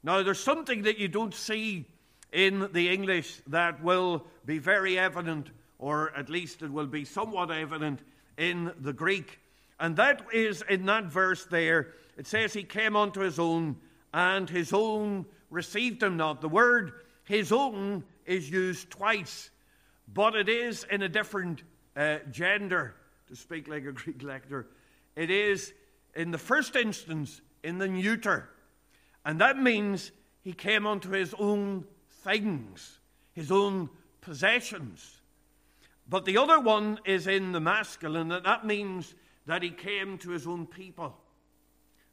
Now, 0.04 0.24
there's 0.24 0.40
something 0.40 0.84
that 0.84 0.98
you 0.98 1.08
don't 1.08 1.34
see 1.34 1.86
in 2.32 2.70
the 2.72 2.90
English 2.90 3.42
that 3.48 3.84
will 3.84 4.26
be 4.46 4.58
very 4.60 4.98
evident, 4.98 5.50
or 5.80 6.16
at 6.16 6.30
least 6.30 6.62
it 6.62 6.72
will 6.72 6.88
be 6.88 7.06
somewhat 7.06 7.52
evident 7.52 8.02
in 8.38 8.72
the 8.80 8.94
Greek. 8.94 9.40
And 9.80 9.96
that 9.98 10.22
is 10.34 10.64
in 10.70 10.86
that 10.86 11.06
verse 11.06 11.46
there. 11.46 11.94
It 12.18 12.28
says, 12.28 12.54
He 12.54 12.64
came 12.64 12.96
unto 12.96 13.22
his 13.22 13.40
own, 13.40 13.78
and 14.14 14.50
his 14.50 14.74
own 14.74 15.26
received 15.50 16.04
him 16.04 16.18
not. 16.18 16.42
The 16.42 16.50
word 16.50 16.94
his 17.24 17.52
own 17.52 18.04
is 18.26 18.50
used 18.50 18.90
twice, 18.90 19.50
but 20.14 20.36
it 20.36 20.50
is 20.50 20.86
in 20.90 21.02
a 21.02 21.10
different 21.10 21.64
uh, 21.96 22.20
gender, 22.32 22.96
to 23.28 23.36
speak 23.36 23.68
like 23.68 23.86
a 23.86 23.92
Greek 23.94 24.24
lector. 24.24 24.68
It 25.16 25.30
is, 25.30 25.74
in 26.16 26.32
the 26.32 26.38
first 26.38 26.76
instance, 26.76 27.42
in 27.64 27.78
the 27.78 27.88
neuter. 27.88 28.50
And 29.26 29.42
that 29.42 29.58
means 29.58 30.12
he 30.42 30.54
came 30.54 30.88
unto 30.88 31.10
his 31.10 31.34
own 31.38 31.86
things, 32.24 33.00
his 33.34 33.52
own 33.52 33.90
possessions. 34.22 35.22
But 36.08 36.24
the 36.24 36.38
other 36.38 36.60
one 36.60 37.00
is 37.06 37.28
in 37.28 37.52
the 37.52 37.60
masculine, 37.60 38.32
and 38.32 38.46
that 38.46 38.66
means 38.66 39.14
that 39.46 39.64
he 39.64 39.70
came 39.70 40.18
to 40.20 40.30
his 40.30 40.48
own 40.48 40.66
people, 40.66 41.18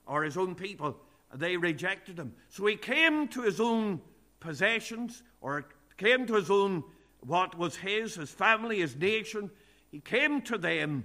or 0.07 0.25
his 0.25 0.37
own 0.37 0.55
people. 0.57 0.97
They 1.35 1.57
rejected 1.57 2.19
him. 2.19 2.35
So 2.49 2.65
he 2.67 2.77
came 2.77 3.29
to 3.29 3.43
his 3.43 3.61
own 3.61 4.01
possessions, 4.41 5.23
or 5.41 5.67
came 5.97 6.27
to 6.27 6.35
his 6.35 6.51
own, 6.51 6.85
what 7.21 7.59
was 7.59 7.77
his, 7.77 8.15
his 8.15 8.31
family, 8.31 8.81
his 8.81 8.97
nation. 8.97 9.51
He 9.91 10.01
came 10.01 10.43
to 10.43 10.59
them, 10.59 11.05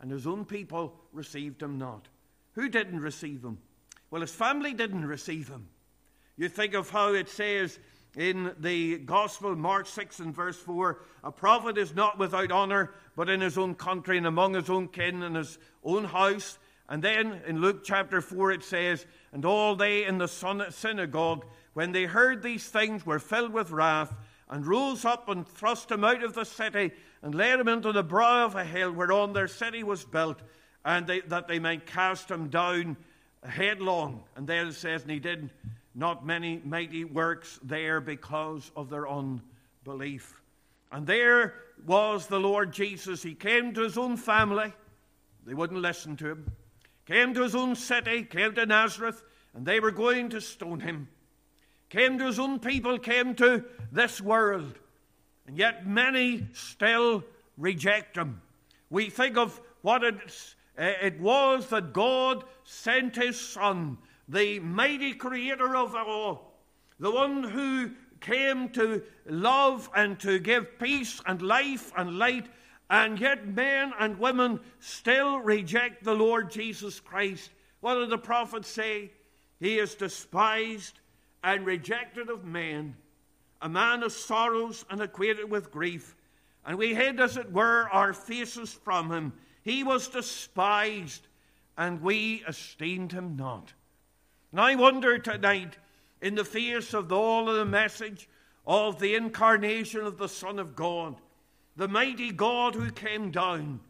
and 0.00 0.10
his 0.10 0.26
own 0.26 0.44
people 0.44 0.94
received 1.12 1.62
him 1.62 1.78
not. 1.78 2.08
Who 2.52 2.68
didn't 2.68 3.00
receive 3.00 3.42
him? 3.44 3.58
Well, 4.10 4.20
his 4.20 4.34
family 4.34 4.74
didn't 4.74 5.06
receive 5.06 5.48
him. 5.48 5.68
You 6.36 6.48
think 6.48 6.74
of 6.74 6.90
how 6.90 7.14
it 7.14 7.28
says 7.28 7.78
in 8.16 8.54
the 8.60 8.98
Gospel, 8.98 9.56
Mark 9.56 9.86
6 9.86 10.20
and 10.20 10.34
verse 10.34 10.56
4 10.58 11.00
a 11.24 11.32
prophet 11.32 11.78
is 11.78 11.94
not 11.94 12.18
without 12.18 12.52
honor, 12.52 12.92
but 13.16 13.28
in 13.28 13.40
his 13.40 13.58
own 13.58 13.74
country 13.74 14.18
and 14.18 14.26
among 14.26 14.54
his 14.54 14.70
own 14.70 14.88
kin 14.88 15.22
and 15.22 15.36
his 15.36 15.58
own 15.82 16.04
house. 16.04 16.58
And 16.88 17.02
then 17.02 17.40
in 17.46 17.60
Luke 17.60 17.82
chapter 17.84 18.20
4 18.20 18.52
it 18.52 18.62
says, 18.62 19.06
And 19.32 19.44
all 19.44 19.74
they 19.74 20.04
in 20.04 20.18
the 20.18 20.28
synagogue, 20.28 21.46
when 21.72 21.92
they 21.92 22.04
heard 22.04 22.42
these 22.42 22.68
things, 22.68 23.06
were 23.06 23.18
filled 23.18 23.52
with 23.52 23.70
wrath, 23.70 24.14
and 24.48 24.66
rose 24.66 25.04
up 25.04 25.28
and 25.28 25.48
thrust 25.48 25.90
him 25.90 26.04
out 26.04 26.22
of 26.22 26.34
the 26.34 26.44
city, 26.44 26.92
and 27.22 27.34
led 27.34 27.58
him 27.58 27.68
into 27.68 27.92
the 27.92 28.02
brow 28.02 28.44
of 28.44 28.54
a 28.54 28.64
hill 28.64 28.92
whereon 28.92 29.32
their 29.32 29.48
city 29.48 29.82
was 29.82 30.04
built, 30.04 30.40
and 30.84 31.06
they, 31.06 31.20
that 31.22 31.48
they 31.48 31.58
might 31.58 31.86
cast 31.86 32.30
him 32.30 32.48
down 32.48 32.96
headlong. 33.42 34.22
And 34.36 34.46
then 34.46 34.68
it 34.68 34.74
says, 34.74 35.02
And 35.02 35.10
he 35.10 35.18
did 35.18 35.50
not 35.94 36.26
many 36.26 36.60
mighty 36.64 37.04
works 37.04 37.58
there 37.62 38.00
because 38.00 38.70
of 38.76 38.90
their 38.90 39.08
unbelief. 39.08 40.40
And 40.92 41.06
there 41.06 41.54
was 41.86 42.26
the 42.26 42.38
Lord 42.38 42.72
Jesus. 42.72 43.22
He 43.22 43.34
came 43.34 43.72
to 43.74 43.82
his 43.82 43.96
own 43.96 44.16
family, 44.16 44.72
they 45.46 45.54
wouldn't 45.54 45.80
listen 45.80 46.16
to 46.18 46.30
him. 46.30 46.52
Came 47.06 47.34
to 47.34 47.42
his 47.42 47.54
own 47.54 47.74
city, 47.74 48.24
came 48.24 48.54
to 48.54 48.66
Nazareth, 48.66 49.22
and 49.54 49.66
they 49.66 49.80
were 49.80 49.90
going 49.90 50.30
to 50.30 50.40
stone 50.40 50.80
him. 50.80 51.08
Came 51.90 52.18
to 52.18 52.26
his 52.26 52.38
own 52.38 52.58
people, 52.58 52.98
came 52.98 53.34
to 53.36 53.64
this 53.92 54.20
world, 54.20 54.78
and 55.46 55.56
yet 55.56 55.86
many 55.86 56.46
still 56.52 57.22
reject 57.56 58.16
him. 58.16 58.40
We 58.90 59.10
think 59.10 59.36
of 59.36 59.60
what 59.82 60.02
it 60.02 60.16
eh, 60.78 61.10
was 61.20 61.68
that 61.68 61.92
God 61.92 62.44
sent 62.64 63.16
his 63.16 63.38
Son 63.38 63.98
the 64.28 64.58
mighty 64.60 65.12
creator 65.12 65.76
of 65.76 65.94
all, 65.94 66.54
the 66.98 67.10
one 67.10 67.44
who 67.44 67.90
came 68.20 68.70
to 68.70 69.02
love 69.26 69.90
and 69.94 70.18
to 70.20 70.38
give 70.38 70.78
peace 70.78 71.20
and 71.26 71.42
life 71.42 71.92
and 71.96 72.18
light, 72.18 72.46
and 72.90 73.18
yet 73.18 73.46
men 73.46 73.92
and 73.98 74.18
women 74.18 74.60
still 74.78 75.38
reject 75.38 76.04
the 76.04 76.14
Lord 76.14 76.50
Jesus 76.50 77.00
Christ. 77.00 77.50
What 77.80 77.94
did 77.96 78.10
the 78.10 78.18
prophets 78.18 78.68
say? 78.68 79.10
He 79.60 79.78
is 79.78 79.94
despised 79.94 81.00
and 81.42 81.66
rejected 81.66 82.28
of 82.28 82.44
men, 82.44 82.96
a 83.62 83.68
man 83.68 84.02
of 84.02 84.12
sorrows 84.12 84.84
and 84.90 85.00
acquainted 85.00 85.50
with 85.50 85.70
grief. 85.70 86.16
And 86.66 86.78
we 86.78 86.94
hid, 86.94 87.20
as 87.20 87.36
it 87.36 87.52
were, 87.52 87.88
our 87.90 88.12
faces 88.12 88.72
from 88.72 89.10
him. 89.10 89.32
He 89.62 89.84
was 89.84 90.08
despised, 90.08 91.26
and 91.76 92.02
we 92.02 92.42
esteemed 92.46 93.12
him 93.12 93.36
not. 93.36 93.72
And 94.50 94.60
I 94.60 94.74
wonder 94.74 95.18
tonight, 95.18 95.78
in 96.22 96.34
the 96.34 96.44
face 96.44 96.94
of 96.94 97.12
all 97.12 97.50
of 97.50 97.56
the 97.56 97.64
message 97.64 98.28
of 98.66 98.98
the 98.98 99.14
incarnation 99.14 100.00
of 100.00 100.16
the 100.16 100.28
Son 100.28 100.58
of 100.58 100.74
God, 100.74 101.16
the 101.76 101.88
mighty 101.88 102.30
God 102.30 102.74
who 102.74 102.90
came 102.90 103.30
down, 103.30 103.80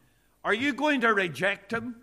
are 0.44 0.54
you 0.54 0.72
going 0.72 1.00
to 1.02 1.14
reject 1.14 1.72
him? 1.72 1.96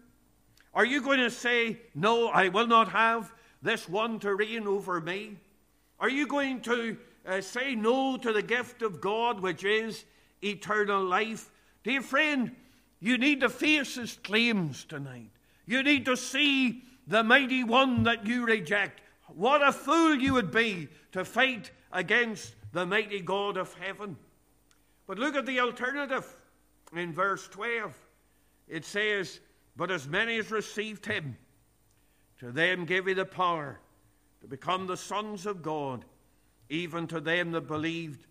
Are 0.73 0.85
you 0.85 1.01
going 1.01 1.19
to 1.19 1.31
say, 1.31 1.79
No, 1.93 2.29
I 2.29 2.49
will 2.49 2.67
not 2.67 2.89
have 2.89 3.33
this 3.61 3.89
one 3.89 4.19
to 4.19 4.35
reign 4.35 4.67
over 4.67 5.01
me? 5.01 5.37
Are 5.99 6.09
you 6.09 6.25
going 6.25 6.61
to 6.61 6.97
uh, 7.25 7.41
say 7.41 7.75
no 7.75 8.17
to 8.17 8.33
the 8.33 8.41
gift 8.41 8.81
of 8.81 9.01
God, 9.01 9.41
which 9.41 9.63
is 9.63 10.05
eternal 10.41 11.03
life? 11.03 11.51
Dear 11.83 12.01
friend, 12.01 12.55
you 12.99 13.17
need 13.17 13.41
to 13.41 13.49
face 13.49 13.95
his 13.95 14.17
claims 14.23 14.83
tonight. 14.85 15.29
You 15.65 15.83
need 15.83 16.05
to 16.05 16.17
see 16.17 16.83
the 17.07 17.23
mighty 17.23 17.63
one 17.63 18.03
that 18.03 18.25
you 18.25 18.45
reject. 18.45 19.01
What 19.27 19.65
a 19.65 19.71
fool 19.71 20.15
you 20.15 20.33
would 20.33 20.51
be 20.51 20.87
to 21.11 21.25
fight 21.25 21.71
against 21.91 22.55
the 22.73 22.85
mighty 22.85 23.21
God 23.21 23.57
of 23.57 23.73
heaven. 23.75 24.17
But 25.11 25.19
look 25.19 25.35
at 25.35 25.45
the 25.45 25.59
alternative 25.59 26.25
in 26.95 27.11
verse 27.11 27.45
12. 27.49 27.93
It 28.69 28.85
says, 28.85 29.41
But 29.75 29.91
as 29.91 30.07
many 30.07 30.37
as 30.37 30.51
received 30.51 31.05
him, 31.05 31.35
to 32.39 32.49
them 32.49 32.85
gave 32.85 33.07
he 33.07 33.11
the 33.11 33.25
power 33.25 33.81
to 34.39 34.47
become 34.47 34.87
the 34.87 34.95
sons 34.95 35.45
of 35.45 35.61
God, 35.61 36.05
even 36.69 37.07
to 37.07 37.19
them 37.19 37.51
that 37.51 37.67
believed 37.67 38.25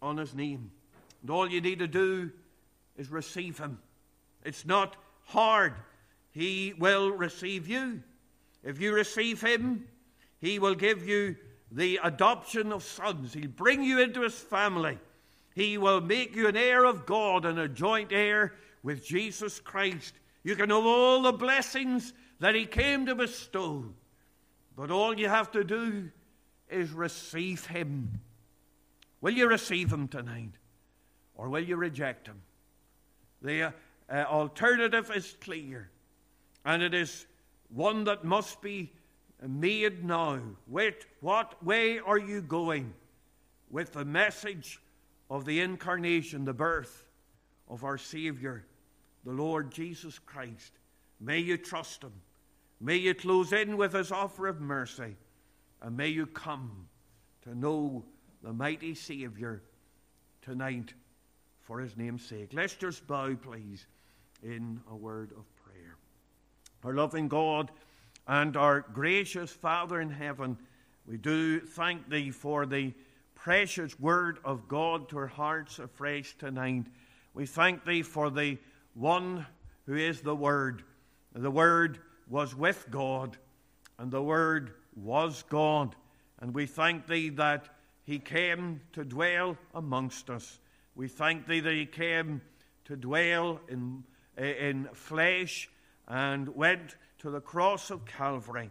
on 0.00 0.18
his 0.18 0.32
name. 0.32 0.70
And 1.22 1.30
all 1.32 1.50
you 1.50 1.60
need 1.60 1.80
to 1.80 1.88
do 1.88 2.30
is 2.96 3.10
receive 3.10 3.58
him. 3.58 3.80
It's 4.44 4.64
not 4.64 4.94
hard. 5.24 5.74
He 6.30 6.74
will 6.78 7.10
receive 7.10 7.66
you. 7.66 8.04
If 8.62 8.80
you 8.80 8.94
receive 8.94 9.40
him, 9.40 9.84
he 10.40 10.60
will 10.60 10.76
give 10.76 11.08
you 11.08 11.34
the 11.72 11.98
adoption 12.04 12.70
of 12.70 12.84
sons. 12.84 13.34
He'll 13.34 13.48
bring 13.48 13.82
you 13.82 13.98
into 13.98 14.20
his 14.20 14.36
family. 14.36 15.00
He 15.60 15.76
will 15.76 16.00
make 16.00 16.34
you 16.34 16.48
an 16.48 16.56
heir 16.56 16.86
of 16.86 17.04
God 17.04 17.44
and 17.44 17.58
a 17.58 17.68
joint 17.68 18.12
heir 18.12 18.54
with 18.82 19.04
Jesus 19.04 19.60
Christ. 19.60 20.14
You 20.42 20.56
can 20.56 20.70
have 20.70 20.86
all 20.86 21.20
the 21.20 21.32
blessings 21.32 22.14
that 22.38 22.54
he 22.54 22.64
came 22.64 23.04
to 23.04 23.14
bestow. 23.14 23.84
But 24.74 24.90
all 24.90 25.18
you 25.18 25.28
have 25.28 25.50
to 25.50 25.62
do 25.62 26.10
is 26.70 26.90
receive 26.92 27.66
him. 27.66 28.22
Will 29.20 29.34
you 29.34 29.48
receive 29.48 29.92
him 29.92 30.08
tonight? 30.08 30.52
Or 31.34 31.50
will 31.50 31.62
you 31.62 31.76
reject 31.76 32.26
him? 32.26 32.40
The 33.42 33.62
uh, 33.64 33.70
uh, 34.08 34.14
alternative 34.30 35.12
is 35.14 35.36
clear. 35.42 35.90
And 36.64 36.82
it 36.82 36.94
is 36.94 37.26
one 37.68 38.04
that 38.04 38.24
must 38.24 38.62
be 38.62 38.94
made 39.46 40.06
now. 40.06 40.40
With 40.66 41.04
what 41.20 41.62
way 41.62 41.98
are 41.98 42.16
you 42.18 42.40
going? 42.40 42.94
With 43.70 43.92
the 43.92 44.06
message 44.06 44.80
of 45.30 45.44
the 45.44 45.60
incarnation, 45.60 46.44
the 46.44 46.52
birth 46.52 47.04
of 47.68 47.84
our 47.84 47.96
Savior, 47.96 48.66
the 49.24 49.30
Lord 49.30 49.70
Jesus 49.70 50.18
Christ. 50.18 50.72
May 51.20 51.38
you 51.38 51.56
trust 51.56 52.02
Him. 52.02 52.12
May 52.80 52.96
you 52.96 53.14
close 53.14 53.52
in 53.52 53.76
with 53.76 53.92
His 53.92 54.10
offer 54.10 54.48
of 54.48 54.60
mercy. 54.60 55.16
And 55.80 55.96
may 55.96 56.08
you 56.08 56.26
come 56.26 56.88
to 57.42 57.54
know 57.54 58.04
the 58.42 58.52
mighty 58.52 58.94
Savior 58.94 59.62
tonight 60.42 60.92
for 61.62 61.78
His 61.78 61.96
name's 61.96 62.24
sake. 62.24 62.50
Let's 62.52 62.74
just 62.74 63.06
bow, 63.06 63.34
please, 63.36 63.86
in 64.42 64.80
a 64.90 64.96
word 64.96 65.30
of 65.38 65.44
prayer. 65.56 65.96
our 66.82 66.94
loving 66.94 67.28
God 67.28 67.70
and 68.26 68.56
our 68.56 68.80
gracious 68.80 69.52
Father 69.52 70.00
in 70.00 70.10
heaven, 70.10 70.58
we 71.06 71.18
do 71.18 71.60
thank 71.60 72.08
Thee 72.08 72.30
for 72.30 72.66
the 72.66 72.92
precious 73.42 73.98
word 73.98 74.38
of 74.44 74.68
God 74.68 75.08
to 75.08 75.16
our 75.16 75.26
hearts 75.26 75.78
afresh 75.78 76.36
tonight. 76.36 76.84
We 77.32 77.46
thank 77.46 77.86
Thee 77.86 78.02
for 78.02 78.28
the 78.28 78.58
one 78.92 79.46
who 79.86 79.94
is 79.94 80.20
the 80.20 80.36
Word. 80.36 80.82
The 81.34 81.50
Word 81.50 82.00
was 82.28 82.54
with 82.54 82.86
God, 82.90 83.38
and 83.98 84.10
the 84.10 84.22
Word 84.22 84.74
was 84.94 85.42
God. 85.48 85.96
And 86.40 86.54
we 86.54 86.66
thank 86.66 87.06
Thee 87.06 87.30
that 87.30 87.68
he 88.04 88.18
came 88.18 88.82
to 88.92 89.04
dwell 89.04 89.56
amongst 89.74 90.28
us. 90.28 90.58
We 90.94 91.08
thank 91.08 91.46
thee 91.46 91.60
that 91.60 91.72
he 91.72 91.86
came 91.86 92.42
to 92.86 92.96
dwell 92.96 93.60
in, 93.68 94.04
in 94.36 94.88
flesh 94.92 95.70
and 96.08 96.48
went 96.54 96.96
to 97.20 97.30
the 97.30 97.40
cross 97.40 97.90
of 97.90 98.04
Calvary 98.04 98.70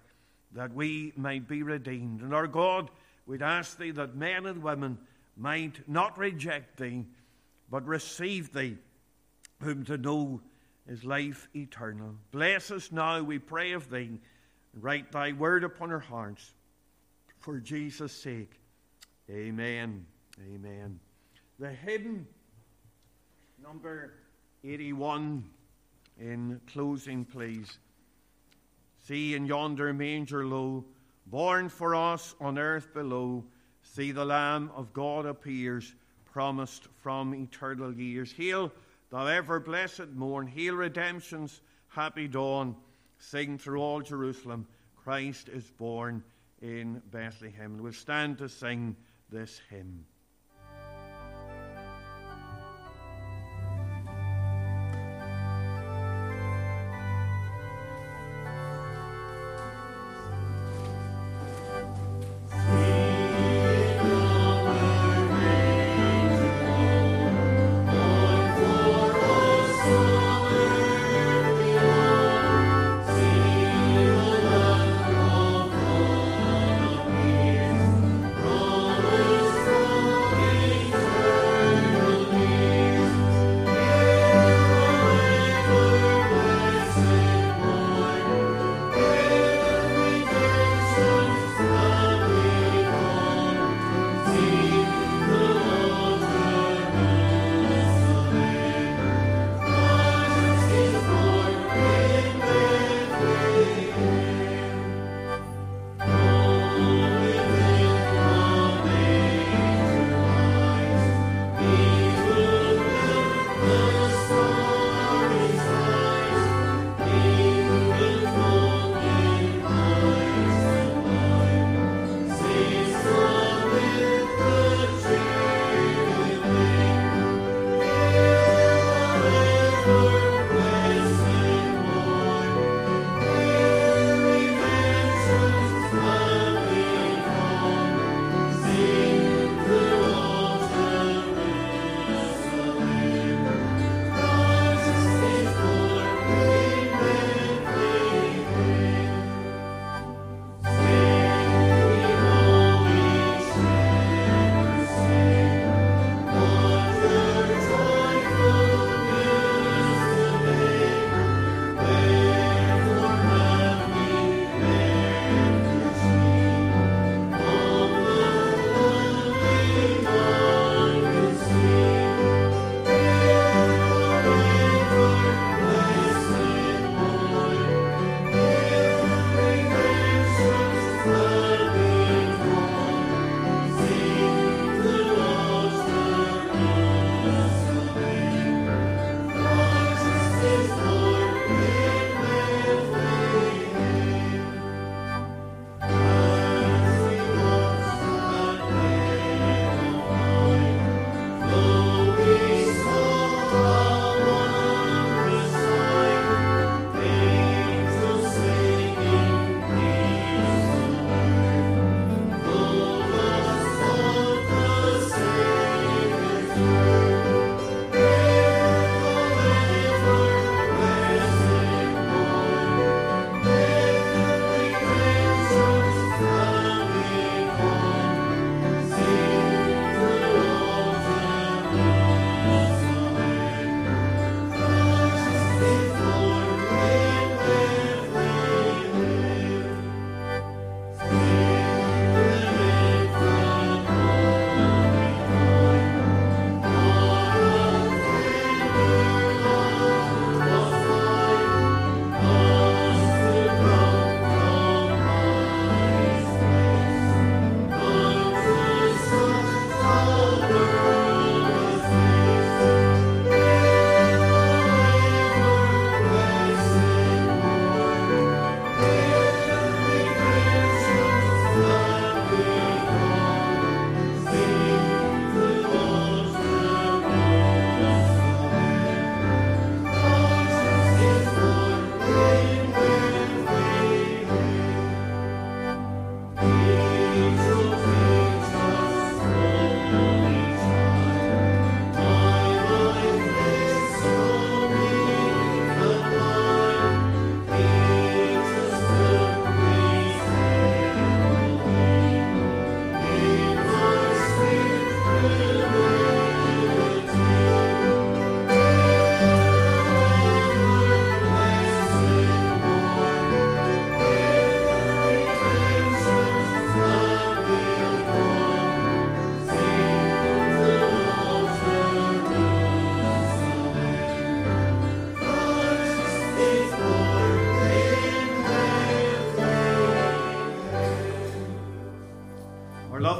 that 0.52 0.74
we 0.74 1.14
might 1.16 1.48
be 1.48 1.64
redeemed. 1.64 2.22
And 2.22 2.34
our 2.34 2.48
God, 2.48 2.92
we'd 3.30 3.44
ask 3.44 3.78
thee 3.78 3.92
that 3.92 4.16
men 4.16 4.48
and 4.48 4.64
women 4.64 4.98
might 5.38 5.88
not 5.88 6.18
reject 6.18 6.78
thee, 6.78 7.06
but 7.70 7.86
receive 7.86 8.52
thee, 8.52 8.76
whom 9.62 9.86
to 9.86 9.98
know 10.00 10.42
is 10.88 11.04
life 11.04 11.48
eternal. 11.56 12.16
Bless 12.32 12.72
us 12.72 12.92
now, 12.92 13.22
we 13.22 13.38
pray 13.38 13.74
of 13.74 13.92
thee, 13.92 14.18
write 14.74 15.12
thy 15.12 15.32
word 15.34 15.64
upon 15.64 15.92
our 15.92 16.00
hearts. 16.00 16.54
For 17.38 17.60
Jesus' 17.60 18.14
sake. 18.14 18.60
Amen. 19.30 20.08
Amen. 20.52 21.00
The 21.60 21.70
hymn 21.70 22.28
number 23.62 24.16
81 24.64 25.44
in 26.20 26.60
closing, 26.74 27.26
please. 27.26 27.78
See 29.06 29.36
in 29.36 29.46
yonder 29.46 29.94
manger 29.94 30.48
low, 30.48 30.84
born 31.28 31.70
for 31.70 31.96
us 31.96 32.36
on 32.40 32.58
earth 32.58 32.94
below, 32.94 33.44
see 33.82 34.12
the 34.12 34.26
Lamb 34.26 34.72
of 34.76 34.94
God 34.94 35.26
appears, 35.26 35.94
promised 36.26 36.88
from 37.02 37.34
eternal 37.34 37.94
years. 37.94 38.32
Hail, 38.32 38.72
thou 39.10 39.26
ever 39.26 39.60
blessed 39.60 40.10
morn, 40.16 40.48
hail 40.48 40.76
redemption's 40.76 41.62
happy 41.88 42.28
dawn. 42.28 42.76
Sing 43.18 43.58
through 43.58 43.82
all 43.82 44.02
Jerusalem, 44.02 44.66
Christ 44.96 45.50
is 45.50 45.70
born 45.72 46.24
in 46.62 47.02
Bethlehem. 47.12 47.78
We'll 47.78 47.94
stand 47.94 48.38
to 48.38 48.48
sing 48.48 48.96
this 49.30 49.60
hymn. 49.70 50.06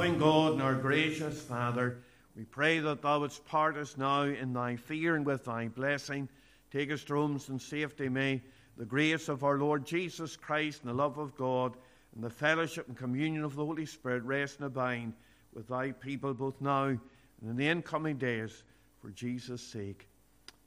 Loving 0.00 0.18
God 0.18 0.52
and 0.54 0.62
our 0.62 0.74
gracious 0.74 1.42
Father, 1.42 1.98
we 2.34 2.42
pray 2.42 2.78
that 2.78 3.02
thou 3.02 3.20
wouldst 3.20 3.44
part 3.44 3.76
us 3.76 3.98
now 3.98 4.22
in 4.22 4.54
thy 4.54 4.74
fear 4.74 5.14
and 5.14 5.26
with 5.26 5.44
thy 5.44 5.68
blessing. 5.68 6.26
Take 6.70 6.90
us 6.90 7.04
to 7.04 7.16
homes 7.16 7.50
in 7.50 7.58
safety. 7.58 8.08
May 8.08 8.40
the 8.78 8.86
grace 8.86 9.28
of 9.28 9.44
our 9.44 9.58
Lord 9.58 9.84
Jesus 9.84 10.36
Christ 10.36 10.80
and 10.80 10.88
the 10.88 10.94
love 10.94 11.18
of 11.18 11.36
God 11.36 11.76
and 12.14 12.24
the 12.24 12.30
fellowship 12.30 12.88
and 12.88 12.96
communion 12.96 13.44
of 13.44 13.56
the 13.56 13.66
Holy 13.66 13.84
Spirit 13.84 14.22
rest 14.22 14.56
and 14.56 14.68
abide 14.68 15.12
with 15.52 15.68
thy 15.68 15.90
people 15.90 16.32
both 16.32 16.62
now 16.62 16.84
and 16.84 17.00
in 17.42 17.56
the 17.56 17.68
incoming 17.68 18.16
days 18.16 18.64
for 19.02 19.10
Jesus' 19.10 19.60
sake. 19.60 20.08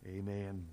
Amen. 0.05 0.63